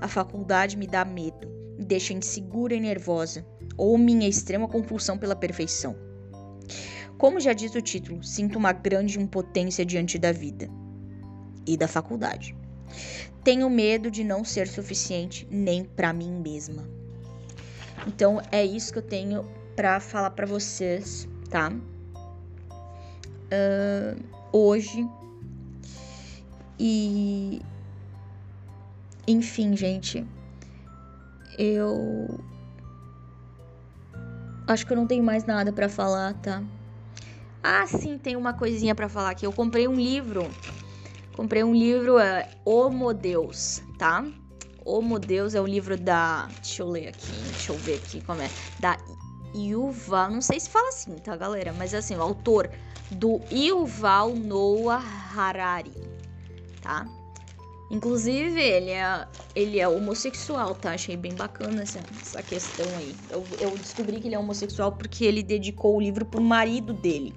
A 0.02 0.08
faculdade 0.08 0.76
me 0.76 0.88
dá 0.88 1.06
medo, 1.06 1.48
me 1.78 1.86
deixa 1.86 2.14
insegura 2.14 2.76
e 2.76 2.82
nervosa, 2.82 3.46
ou 3.78 3.98
minha 3.98 4.28
extrema 4.28 4.68
compulsão 4.68 5.18
pela 5.18 5.36
perfeição. 5.36 6.11
Como 7.22 7.40
já 7.40 7.54
diz 7.54 7.76
o 7.76 7.82
título, 7.84 8.24
sinto 8.24 8.58
uma 8.58 8.72
grande 8.72 9.20
impotência 9.20 9.86
diante 9.86 10.18
da 10.18 10.32
vida 10.32 10.68
e 11.68 11.78
da 11.78 11.88
faculdade. 11.88 12.56
Tenho 13.44 13.70
medo 13.70 14.10
de 14.10 14.24
não 14.24 14.44
ser 14.44 14.68
suficiente 14.68 15.48
nem 15.52 15.84
para 15.84 16.12
mim 16.14 16.32
mesma. 16.32 16.84
Então 18.08 18.42
é 18.52 18.66
isso 18.66 18.92
que 18.92 18.98
eu 18.98 19.04
tenho 19.04 19.46
para 19.76 20.00
falar 20.00 20.32
para 20.32 20.48
vocês, 20.48 21.30
tá? 21.48 21.72
uh, 23.52 24.24
hoje. 24.52 25.08
E. 26.80 27.62
Enfim, 29.28 29.78
gente. 29.78 30.26
Eu. 31.56 32.40
Acho 34.68 34.88
que 34.88 34.92
eu 34.92 34.98
não 34.98 35.06
tenho 35.06 35.24
mais 35.24 35.46
nada 35.46 35.72
para 35.72 35.88
falar, 35.88 36.34
tá? 36.42 36.64
Ah, 37.64 37.86
sim, 37.86 38.18
tem 38.18 38.36
uma 38.36 38.54
coisinha 38.54 38.96
para 38.96 39.08
falar 39.08 39.32
aqui. 39.32 39.46
Eu 39.46 39.54
comprei 39.54 39.88
um 39.88 39.96
livro. 39.96 40.56
Comprei 41.36 41.64
um 41.64 41.74
livro, 41.74 42.18
é 42.20 42.50
Homo 42.66 43.14
Deus, 43.14 43.82
tá? 43.98 44.26
Homo 44.84 45.20
Deus 45.20 45.54
é 45.54 45.62
o 45.62 45.66
livro 45.66 45.96
da. 45.96 46.48
Deixa 46.62 46.82
eu 46.82 46.90
ler 46.90 47.08
aqui, 47.08 47.52
deixa 47.52 47.72
eu 47.72 47.78
ver 47.78 47.96
aqui 47.96 48.22
como 48.22 48.42
é. 48.42 48.52
Da 48.80 48.98
Yuval, 49.56 50.32
não 50.32 50.42
sei 50.42 50.60
se 50.60 50.70
fala 50.70 50.90
assim, 50.90 51.16
tá, 51.16 51.36
galera? 51.36 51.72
Mas 51.72 51.94
assim, 51.94 52.16
o 52.16 52.22
autor 52.22 52.70
do 53.10 53.42
Yuval 53.52 54.36
Noah 54.36 55.04
Harari, 55.36 55.94
tá? 56.82 57.08
Inclusive, 57.92 58.60
ele 58.60 58.92
é, 58.92 59.28
ele 59.54 59.80
é 59.80 59.88
homossexual, 59.88 60.76
tá? 60.76 60.94
Achei 60.94 61.16
bem 61.16 61.36
bacana 61.36 61.84
essa, 61.84 62.06
essa 62.22 62.42
questão 62.42 62.98
aí. 62.98 63.18
Eu, 63.30 63.48
eu 63.60 63.78
descobri 63.78 64.20
que 64.20 64.28
ele 64.28 64.36
é 64.36 64.40
homossexual 64.40 64.94
porque 64.94 65.26
ele 65.26 65.44
dedicou 65.44 65.98
o 65.98 66.02
livro 66.02 66.26
pro 66.26 66.42
marido 66.42 66.94
dele. 66.94 67.36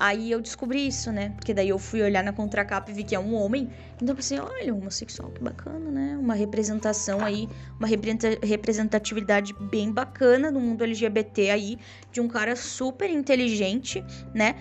Aí 0.00 0.30
eu 0.30 0.40
descobri 0.40 0.86
isso, 0.86 1.10
né? 1.10 1.30
Porque 1.30 1.52
daí 1.52 1.70
eu 1.70 1.78
fui 1.78 2.00
olhar 2.00 2.22
na 2.22 2.32
contracapa 2.32 2.88
e 2.88 2.94
vi 2.94 3.02
que 3.02 3.16
é 3.16 3.18
um 3.18 3.34
homem. 3.34 3.68
Então 3.96 4.10
eu 4.10 4.14
pensei, 4.14 4.38
olha, 4.38 4.72
homossexual, 4.72 5.28
que 5.32 5.42
bacana, 5.42 5.90
né? 5.90 6.16
Uma 6.16 6.34
representação 6.34 7.24
aí, 7.24 7.48
uma 7.80 7.88
representatividade 7.88 9.52
bem 9.54 9.90
bacana 9.90 10.52
no 10.52 10.60
mundo 10.60 10.84
LGBT 10.84 11.50
aí, 11.50 11.78
de 12.12 12.20
um 12.20 12.28
cara 12.28 12.54
super 12.54 13.10
inteligente, 13.10 14.04
né? 14.32 14.54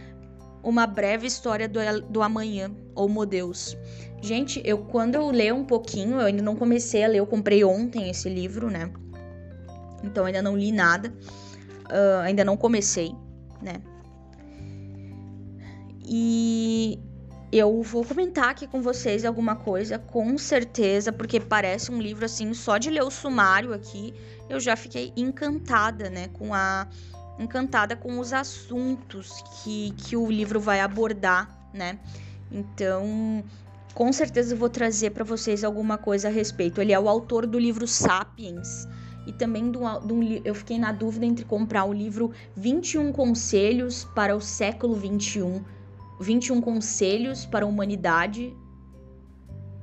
Uma 0.64 0.88
breve 0.88 1.28
história 1.28 1.70
do, 1.70 1.80
do 2.10 2.24
amanhã, 2.24 2.72
Homo 2.96 3.24
Deus. 3.24 3.78
Gente, 4.20 4.60
eu 4.66 4.80
quando 4.80 5.14
eu 5.14 5.30
leio 5.30 5.54
um 5.54 5.64
pouquinho, 5.64 6.16
eu 6.20 6.26
ainda 6.26 6.42
não 6.42 6.56
comecei 6.56 7.04
a 7.04 7.08
ler, 7.08 7.20
eu 7.20 7.28
comprei 7.28 7.64
ontem 7.64 8.10
esse 8.10 8.28
livro, 8.28 8.72
né? 8.72 8.92
Então 10.04 10.26
ainda 10.26 10.42
não 10.42 10.58
li 10.58 10.72
nada. 10.72 11.14
Uh, 11.86 12.22
ainda 12.24 12.44
não 12.44 12.58
comecei, 12.58 13.14
né? 13.62 13.76
E 16.10 16.98
eu 17.52 17.82
vou 17.82 18.06
comentar 18.06 18.50
aqui 18.50 18.66
com 18.66 18.82
vocês 18.82 19.26
alguma 19.26 19.58
coisa, 19.58 20.00
com 20.00 20.38
certeza, 20.38 21.12
porque 21.12 21.40
parece 21.40 21.92
um 21.92 22.02
livro 22.02 22.24
assim, 22.24 22.54
só 22.54 22.78
de 22.78 22.90
ler 22.90 23.04
o 23.04 23.12
sumário 23.12 23.74
aqui, 23.74 24.14
eu 24.50 24.60
já 24.60 24.76
fiquei 24.78 25.12
encantada, 25.18 26.10
né, 26.10 26.30
com 26.30 26.54
a 26.54 26.88
encantada 27.40 27.96
com 27.96 28.20
os 28.20 28.34
assuntos 28.34 29.44
que, 29.64 29.94
que 29.98 30.16
o 30.16 30.32
livro 30.32 30.60
vai 30.60 30.80
abordar, 30.80 31.70
né? 31.72 32.00
Então, 32.52 33.44
com 33.94 34.12
certeza 34.12 34.54
eu 34.56 34.58
vou 34.58 34.70
trazer 34.70 35.12
para 35.12 35.24
vocês 35.24 35.64
alguma 35.64 36.00
coisa 36.00 36.30
a 36.30 36.32
respeito. 36.32 36.82
Ele 36.82 36.94
é 36.94 37.00
o 37.00 37.08
autor 37.08 37.46
do 37.46 37.60
livro 37.60 37.86
Sapiens 37.86 38.88
e 39.28 39.34
também 39.34 39.66
um, 39.66 40.42
eu 40.44 40.56
fiquei 40.56 40.80
na 40.80 40.92
dúvida 40.92 41.26
entre 41.28 41.46
comprar 41.46 41.86
o 41.86 41.94
livro 41.94 42.32
21 42.56 43.12
Conselhos 43.12 44.06
para 44.16 44.36
o 44.36 44.42
século 44.42 44.96
21 44.96 45.64
21 46.20 46.62
Conselhos 46.62 47.46
para 47.46 47.66
a 47.66 47.68
Humanidade 47.68 48.56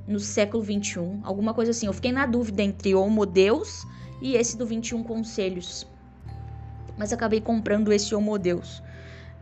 no 0.06 0.20
século 0.20 0.62
21, 0.62 1.20
alguma 1.24 1.54
coisa 1.54 1.70
assim. 1.70 1.86
Eu 1.86 1.92
fiquei 1.92 2.12
na 2.12 2.26
dúvida 2.26 2.62
entre 2.62 2.94
Homo 2.94 3.24
Deus 3.24 3.86
e 4.20 4.36
esse 4.36 4.56
do 4.56 4.66
21 4.66 5.02
Conselhos. 5.02 5.86
Mas 6.98 7.12
acabei 7.12 7.40
comprando 7.40 7.92
esse 7.92 8.14
Homo 8.14 8.38
Deus. 8.38 8.82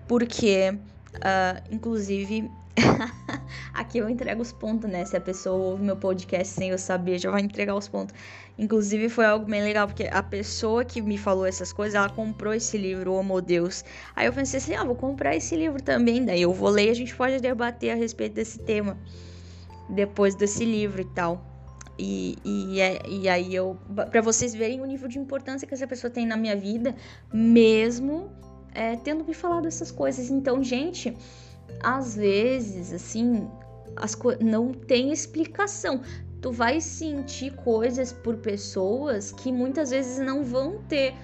Porque, 0.06 0.70
uh, 1.16 1.62
inclusive, 1.70 2.50
aqui 3.72 3.98
eu 3.98 4.08
entrego 4.08 4.42
os 4.42 4.52
pontos, 4.52 4.90
né? 4.90 5.04
Se 5.04 5.16
a 5.16 5.20
pessoa 5.20 5.56
ouve 5.56 5.82
meu 5.82 5.96
podcast 5.96 6.54
sem 6.54 6.70
eu 6.70 6.78
saber, 6.78 7.18
já 7.18 7.30
vai 7.30 7.40
entregar 7.40 7.74
os 7.74 7.88
pontos. 7.88 8.14
Inclusive 8.58 9.08
foi 9.08 9.24
algo 9.24 9.46
bem 9.46 9.62
legal, 9.62 9.86
porque 9.86 10.04
a 10.04 10.22
pessoa 10.22 10.84
que 10.84 11.00
me 11.00 11.16
falou 11.16 11.46
essas 11.46 11.72
coisas, 11.72 11.94
ela 11.94 12.08
comprou 12.08 12.52
esse 12.52 12.76
livro, 12.76 13.14
Homo 13.14 13.40
Deus. 13.40 13.84
Aí 14.14 14.26
eu 14.26 14.32
pensei 14.32 14.58
assim, 14.58 14.74
ah, 14.74 14.84
vou 14.84 14.94
comprar 14.94 15.34
esse 15.34 15.56
livro 15.56 15.82
também, 15.82 16.24
daí 16.24 16.42
eu 16.42 16.52
vou 16.52 16.68
ler 16.68 16.88
e 16.88 16.90
a 16.90 16.94
gente 16.94 17.14
pode 17.16 17.40
debater 17.40 17.92
a 17.92 17.94
respeito 17.94 18.34
desse 18.34 18.58
tema. 18.58 18.96
Depois 19.88 20.34
desse 20.34 20.64
livro 20.64 21.00
e 21.00 21.06
tal. 21.06 21.52
E, 21.98 22.36
e, 22.44 22.80
é, 22.80 23.02
e 23.08 23.28
aí 23.28 23.54
eu. 23.54 23.76
para 24.10 24.20
vocês 24.20 24.54
verem 24.54 24.80
o 24.80 24.86
nível 24.86 25.08
de 25.08 25.18
importância 25.18 25.66
que 25.66 25.74
essa 25.74 25.86
pessoa 25.86 26.10
tem 26.10 26.26
na 26.26 26.36
minha 26.36 26.56
vida, 26.56 26.94
mesmo 27.32 28.30
é, 28.74 28.96
tendo 28.96 29.24
me 29.24 29.34
falado 29.34 29.66
essas 29.68 29.90
coisas. 29.90 30.30
Então, 30.30 30.62
gente, 30.62 31.16
às 31.82 32.16
vezes, 32.16 32.92
assim, 32.92 33.48
as 33.96 34.18
não 34.40 34.72
tem 34.72 35.12
explicação 35.12 36.00
tu 36.42 36.50
vai 36.50 36.80
sentir 36.80 37.54
coisas 37.54 38.12
por 38.12 38.36
pessoas 38.36 39.30
que 39.30 39.52
muitas 39.52 39.90
vezes 39.90 40.18
não 40.18 40.42
vão 40.42 40.78
ter 40.88 41.14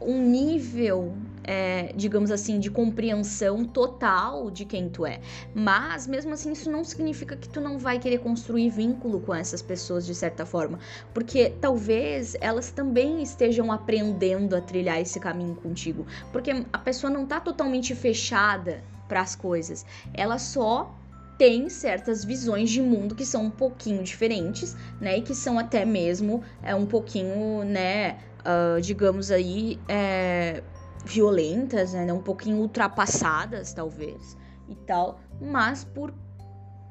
um 0.00 0.22
nível, 0.28 1.12
é, 1.44 1.92
digamos 1.96 2.30
assim, 2.30 2.58
de 2.58 2.70
compreensão 2.70 3.64
total 3.64 4.50
de 4.50 4.64
quem 4.64 4.88
tu 4.88 5.06
é. 5.06 5.20
Mas, 5.54 6.06
mesmo 6.06 6.32
assim, 6.34 6.52
isso 6.52 6.70
não 6.70 6.84
significa 6.84 7.36
que 7.36 7.48
tu 7.48 7.60
não 7.60 7.78
vai 7.78 7.98
querer 7.98 8.18
construir 8.18 8.70
vínculo 8.70 9.20
com 9.20 9.34
essas 9.34 9.62
pessoas 9.62 10.06
de 10.06 10.14
certa 10.14 10.44
forma. 10.44 10.78
Porque 11.12 11.52
talvez 11.60 12.36
elas 12.40 12.70
também 12.70 13.22
estejam 13.22 13.70
aprendendo 13.72 14.54
a 14.54 14.60
trilhar 14.60 15.00
esse 15.00 15.18
caminho 15.18 15.54
contigo. 15.56 16.06
Porque 16.32 16.50
a 16.72 16.78
pessoa 16.78 17.10
não 17.10 17.26
tá 17.26 17.40
totalmente 17.40 17.94
fechada 17.94 18.82
para 19.08 19.20
as 19.20 19.34
coisas. 19.36 19.84
Ela 20.14 20.38
só 20.38 20.94
tem 21.38 21.68
certas 21.68 22.24
visões 22.24 22.70
de 22.70 22.80
mundo 22.80 23.14
que 23.14 23.24
são 23.24 23.44
um 23.44 23.50
pouquinho 23.50 24.02
diferentes, 24.02 24.76
né? 25.00 25.18
E 25.18 25.22
que 25.22 25.34
são 25.34 25.58
até 25.58 25.84
mesmo 25.84 26.42
é, 26.62 26.74
um 26.74 26.86
pouquinho, 26.86 27.64
né? 27.64 28.18
Uh, 28.40 28.80
digamos 28.80 29.30
aí, 29.30 29.78
é, 29.88 30.62
violentas, 31.04 31.92
né? 31.92 32.12
Um 32.12 32.22
pouquinho 32.22 32.58
ultrapassadas, 32.58 33.72
talvez, 33.72 34.36
e 34.68 34.74
tal. 34.74 35.20
Mas 35.40 35.84
por, 35.84 36.12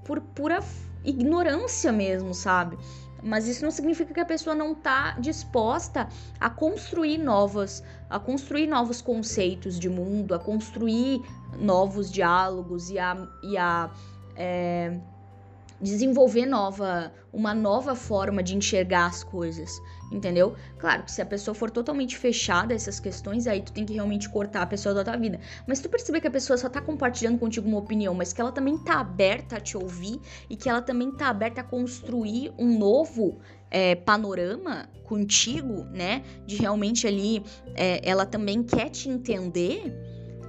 por 0.05 0.21
pura 0.21 0.59
ignorância 1.03 1.91
mesmo, 1.91 2.33
sabe? 2.33 2.77
Mas 3.23 3.47
isso 3.47 3.63
não 3.63 3.71
significa 3.71 4.13
que 4.13 4.19
a 4.19 4.25
pessoa 4.25 4.55
não 4.55 4.71
está 4.71 5.11
disposta 5.19 6.07
a 6.39 6.49
construir 6.49 7.19
novas, 7.19 7.83
a 8.09 8.19
construir 8.19 8.65
novos 8.65 9.01
conceitos 9.01 9.79
de 9.79 9.89
mundo, 9.89 10.33
a 10.33 10.39
construir 10.39 11.21
novos 11.59 12.11
diálogos 12.11 12.89
e 12.89 12.97
a, 12.97 13.27
e 13.43 13.57
a 13.57 13.91
é, 14.35 14.97
desenvolver 15.81 16.45
nova, 16.45 17.11
uma 17.33 17.53
nova 17.53 17.95
forma 17.95 18.43
de 18.43 18.55
enxergar 18.55 19.07
as 19.07 19.23
coisas, 19.23 19.81
entendeu? 20.11 20.55
Claro 20.77 21.03
que 21.03 21.11
se 21.11 21.21
a 21.21 21.25
pessoa 21.25 21.55
for 21.55 21.71
totalmente 21.71 22.17
fechada 22.17 22.73
a 22.73 22.75
essas 22.75 22.99
questões, 22.99 23.47
aí 23.47 23.61
tu 23.61 23.71
tem 23.71 23.83
que 23.83 23.93
realmente 23.93 24.29
cortar 24.29 24.61
a 24.61 24.67
pessoa 24.67 24.93
da 24.93 25.03
tua 25.03 25.17
vida. 25.17 25.39
Mas 25.67 25.79
se 25.79 25.83
tu 25.83 25.89
perceber 25.89 26.21
que 26.21 26.27
a 26.27 26.31
pessoa 26.31 26.55
só 26.57 26.69
tá 26.69 26.79
compartilhando 26.79 27.39
contigo 27.39 27.67
uma 27.67 27.79
opinião, 27.79 28.13
mas 28.13 28.31
que 28.31 28.39
ela 28.39 28.51
também 28.51 28.77
tá 28.77 28.99
aberta 28.99 29.57
a 29.57 29.59
te 29.59 29.75
ouvir 29.75 30.19
e 30.49 30.55
que 30.55 30.69
ela 30.69 30.81
também 30.81 31.11
tá 31.11 31.29
aberta 31.29 31.61
a 31.61 31.63
construir 31.63 32.53
um 32.59 32.77
novo 32.77 33.39
é, 33.71 33.95
panorama 33.95 34.87
contigo, 35.05 35.85
né? 35.85 36.23
De 36.45 36.57
realmente 36.57 37.07
ali 37.07 37.43
é, 37.73 38.07
ela 38.07 38.25
também 38.25 38.61
quer 38.61 38.89
te 38.89 39.09
entender, 39.09 39.91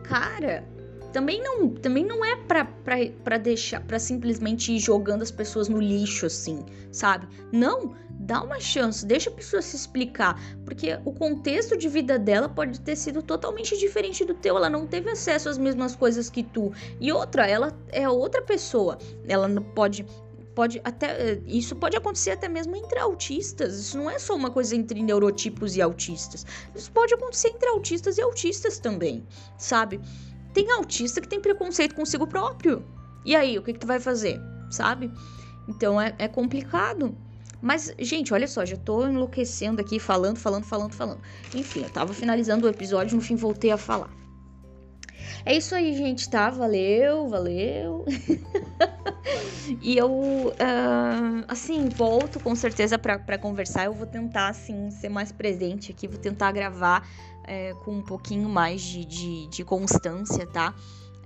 cara, 0.02 0.64
também 1.12 1.42
não, 1.42 1.68
também 1.68 2.04
não 2.04 2.24
é 2.24 2.36
pra, 2.36 2.64
pra, 2.64 2.96
pra 3.22 3.38
deixar, 3.38 3.80
pra 3.80 3.98
simplesmente 3.98 4.72
ir 4.72 4.78
jogando 4.78 5.22
as 5.22 5.30
pessoas 5.30 5.68
no 5.68 5.80
lixo, 5.80 6.26
assim, 6.26 6.64
sabe? 6.90 7.28
Não, 7.52 7.94
dá 8.10 8.42
uma 8.42 8.60
chance, 8.60 9.04
deixa 9.04 9.30
a 9.30 9.32
pessoa 9.32 9.60
se 9.60 9.76
explicar, 9.76 10.40
porque 10.64 10.98
o 11.04 11.12
contexto 11.12 11.76
de 11.76 11.88
vida 11.88 12.18
dela 12.18 12.48
pode 12.48 12.80
ter 12.80 12.96
sido 12.96 13.22
totalmente 13.22 13.76
diferente 13.78 14.24
do 14.24 14.34
teu, 14.34 14.56
ela 14.56 14.70
não 14.70 14.86
teve 14.86 15.10
acesso 15.10 15.48
às 15.48 15.58
mesmas 15.58 15.94
coisas 15.94 16.30
que 16.30 16.42
tu. 16.42 16.72
E 17.00 17.12
outra, 17.12 17.46
ela 17.46 17.76
é 17.90 18.08
outra 18.08 18.40
pessoa, 18.42 18.98
ela 19.26 19.48
não 19.48 19.62
pode 19.62 20.06
pode 20.54 20.80
até 20.84 21.40
isso 21.46 21.74
pode 21.74 21.96
acontecer 21.96 22.32
até 22.32 22.48
mesmo 22.48 22.76
entre 22.76 22.98
autistas. 22.98 23.78
Isso 23.78 23.96
não 23.96 24.10
é 24.10 24.18
só 24.18 24.34
uma 24.34 24.50
coisa 24.50 24.76
entre 24.76 25.02
neurotipos 25.02 25.76
e 25.76 25.82
autistas. 25.82 26.44
Isso 26.74 26.90
pode 26.92 27.14
acontecer 27.14 27.48
entre 27.48 27.68
autistas 27.68 28.18
e 28.18 28.22
autistas 28.22 28.78
também, 28.78 29.26
sabe? 29.56 30.00
Tem 30.52 30.70
autista 30.72 31.20
que 31.20 31.28
tem 31.28 31.40
preconceito 31.40 31.94
consigo 31.94 32.26
próprio. 32.26 32.84
E 33.24 33.34
aí, 33.34 33.58
o 33.58 33.62
que, 33.62 33.72
que 33.72 33.78
tu 33.78 33.86
vai 33.86 34.00
fazer? 34.00 34.40
Sabe? 34.70 35.10
Então 35.68 36.00
é, 36.00 36.14
é 36.18 36.28
complicado. 36.28 37.16
Mas, 37.60 37.94
gente, 37.98 38.34
olha 38.34 38.48
só, 38.48 38.64
já 38.64 38.76
tô 38.76 39.06
enlouquecendo 39.06 39.80
aqui, 39.80 40.00
falando, 40.00 40.36
falando, 40.36 40.64
falando, 40.64 40.94
falando. 40.94 41.20
Enfim, 41.54 41.82
eu 41.82 41.90
tava 41.90 42.12
finalizando 42.12 42.66
o 42.66 42.68
episódio, 42.68 43.14
no 43.14 43.22
fim 43.22 43.36
voltei 43.36 43.70
a 43.70 43.76
falar. 43.76 44.10
É 45.44 45.56
isso 45.56 45.74
aí, 45.74 45.96
gente, 45.96 46.28
tá? 46.28 46.50
Valeu, 46.50 47.28
valeu. 47.28 48.04
e 49.80 49.96
eu, 49.96 50.10
uh, 50.10 51.44
assim, 51.48 51.88
volto 51.88 52.40
com 52.40 52.54
certeza 52.54 52.98
para 52.98 53.38
conversar. 53.38 53.86
Eu 53.86 53.92
vou 53.92 54.06
tentar, 54.06 54.48
assim, 54.48 54.90
ser 54.90 55.08
mais 55.08 55.32
presente 55.32 55.92
aqui, 55.92 56.06
vou 56.06 56.18
tentar 56.18 56.52
gravar 56.52 57.08
é, 57.44 57.74
com 57.84 57.92
um 57.92 58.02
pouquinho 58.02 58.48
mais 58.48 58.80
de, 58.80 59.04
de, 59.04 59.46
de 59.48 59.64
constância, 59.64 60.46
tá? 60.46 60.74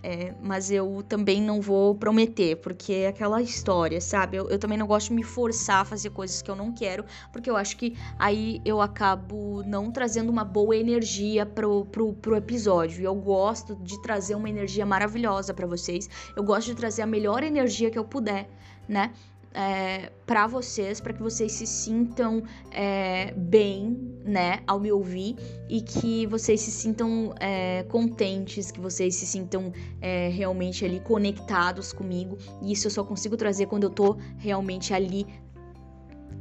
É, 0.03 0.35
mas 0.41 0.71
eu 0.71 1.03
também 1.09 1.43
não 1.43 1.61
vou 1.61 1.95
prometer, 1.95 2.57
porque 2.57 2.93
é 2.93 3.09
aquela 3.09 3.43
história, 3.43 4.01
sabe? 4.01 4.37
Eu, 4.37 4.49
eu, 4.49 4.59
também 4.59 4.79
não 4.79 4.87
gosto 4.87 5.09
de 5.09 5.14
me 5.14 5.25
forçar 5.25 5.81
a 5.81 5.85
fazer 5.85 6.11
coisas 6.11 6.43
que 6.43 6.51
eu 6.51 6.55
não 6.55 6.73
quero, 6.73 7.05
porque 7.33 7.51
eu 7.51 7.57
acho 7.57 7.77
que 7.77 7.97
aí 8.19 8.61
eu 8.64 8.81
acabo 8.81 9.64
não 9.64 9.91
trazendo 9.91 10.31
uma 10.31 10.45
boa 10.45 10.77
energia 10.77 11.45
pro, 11.45 11.87
pro, 11.87 12.12
pro 12.12 12.37
episódio. 12.37 13.01
E 13.01 13.05
eu 13.05 13.14
gosto 13.14 13.75
de 13.77 14.01
trazer 14.03 14.35
uma 14.37 14.49
energia 14.49 14.87
maravilhosa 14.87 15.53
para 15.53 15.67
vocês. 15.67 16.09
Eu 16.37 16.45
gosto 16.45 16.69
de 16.69 16.75
trazer 16.77 17.03
a 17.03 17.07
melhor 17.07 17.43
energia 17.43 17.91
que 17.91 17.99
eu 17.99 18.05
puder, 18.05 18.49
né? 18.89 19.12
é, 19.57 20.12
para 20.27 20.47
vocês, 20.47 21.01
para 21.01 21.14
que 21.14 21.23
vocês 21.23 21.51
se 21.53 21.67
sintam 21.67 22.43
é, 22.71 23.33
bem, 23.35 24.16
né, 24.27 24.61
ao 24.66 24.81
me 24.81 24.91
ouvir 24.91 25.37
e 25.68 25.81
que 25.81 26.27
vocês 26.27 26.61
se 26.61 26.70
sintam 26.70 27.33
é, 27.39 27.85
contentes, 27.85 28.70
que 28.70 28.81
vocês 28.81 29.14
se 29.14 29.27
sintam 29.27 29.72
é, 30.01 30.29
realmente 30.29 30.85
ali 30.85 31.01
conectados 31.01 31.93
comigo. 31.93 32.37
E 32.61 32.72
isso 32.72 32.87
eu 32.87 32.91
só 32.91 33.05
consigo 33.05 33.37
trazer 33.37 33.66
quando 33.66 33.85
eu 33.85 33.91
tô 33.91 34.16
realmente 34.39 34.93
ali 34.93 35.27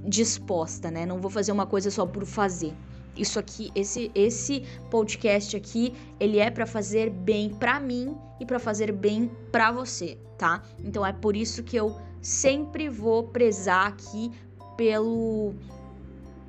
disposta, 0.04 0.92
né? 0.92 1.06
Não 1.06 1.20
vou 1.20 1.32
fazer 1.32 1.52
uma 1.52 1.66
coisa 1.66 1.90
só 1.92 2.06
por 2.06 2.26
fazer. 2.26 2.74
Isso 3.16 3.40
aqui, 3.40 3.72
esse 3.74 4.12
esse 4.14 4.64
podcast 4.92 5.56
aqui, 5.56 5.94
ele 6.20 6.38
é 6.38 6.52
para 6.52 6.66
fazer 6.66 7.10
bem 7.10 7.50
para 7.50 7.80
mim 7.80 8.16
e 8.40 8.46
para 8.46 8.60
fazer 8.60 8.92
bem 8.92 9.32
para 9.52 9.72
você, 9.72 10.18
tá? 10.38 10.62
Então 10.84 11.06
é 11.06 11.14
por 11.14 11.36
isso 11.36 11.64
que 11.64 11.78
eu 11.78 11.96
sempre 12.22 12.90
vou 12.90 13.24
prezar 13.24 13.88
aqui 13.88 14.32
pelo 14.76 15.54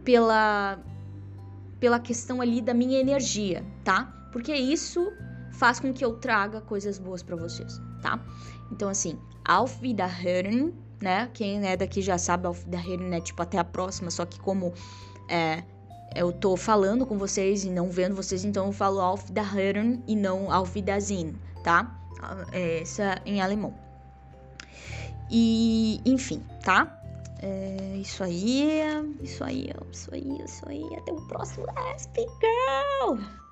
pela 0.04 0.78
pela 1.86 2.00
questão 2.00 2.40
ali 2.40 2.60
da 2.60 2.74
minha 2.74 2.98
energia, 2.98 3.64
tá? 3.84 4.12
Porque 4.32 4.52
isso 4.52 5.12
faz 5.52 5.78
com 5.78 5.92
que 5.92 6.04
eu 6.04 6.14
traga 6.14 6.60
coisas 6.60 6.98
boas 6.98 7.22
para 7.22 7.36
vocês, 7.36 7.80
tá? 8.02 8.18
Então 8.72 8.88
assim, 8.88 9.16
auf 9.46 9.80
Wiederhören, 9.80 10.74
né? 11.00 11.30
Quem 11.32 11.64
é 11.64 11.76
daqui 11.76 12.02
já 12.02 12.18
sabe, 12.18 12.48
auf 12.48 12.64
Wiederhören 12.64 13.14
é 13.14 13.20
tipo 13.20 13.40
até 13.40 13.56
a 13.56 13.62
próxima, 13.62 14.10
só 14.10 14.26
que 14.26 14.36
como 14.40 14.74
é, 15.28 15.62
eu 16.12 16.32
tô 16.32 16.56
falando 16.56 17.06
com 17.06 17.16
vocês 17.16 17.62
e 17.62 17.70
não 17.70 17.88
vendo 17.88 18.16
vocês, 18.16 18.44
então 18.44 18.66
eu 18.66 18.72
falo 18.72 19.00
auf 19.00 19.28
Wiederhören 19.28 20.02
e 20.08 20.16
não 20.16 20.52
auf 20.52 20.74
Wiedersehen, 20.74 21.36
tá? 21.62 21.96
É, 22.50 22.80
essa 22.80 23.22
em 23.24 23.40
alemão. 23.40 23.72
E, 25.30 26.00
enfim, 26.04 26.42
tá? 26.64 27.00
É 27.48 27.96
isso 27.98 28.24
aí, 28.24 28.82
isso 29.22 29.44
aí, 29.44 29.70
isso 29.92 30.12
aí, 30.12 30.44
isso 30.44 30.68
aí. 30.68 30.96
Até 30.96 31.12
o 31.12 31.20
próximo 31.28 31.64
Aspen 31.94 32.26
Girl! 32.40 33.45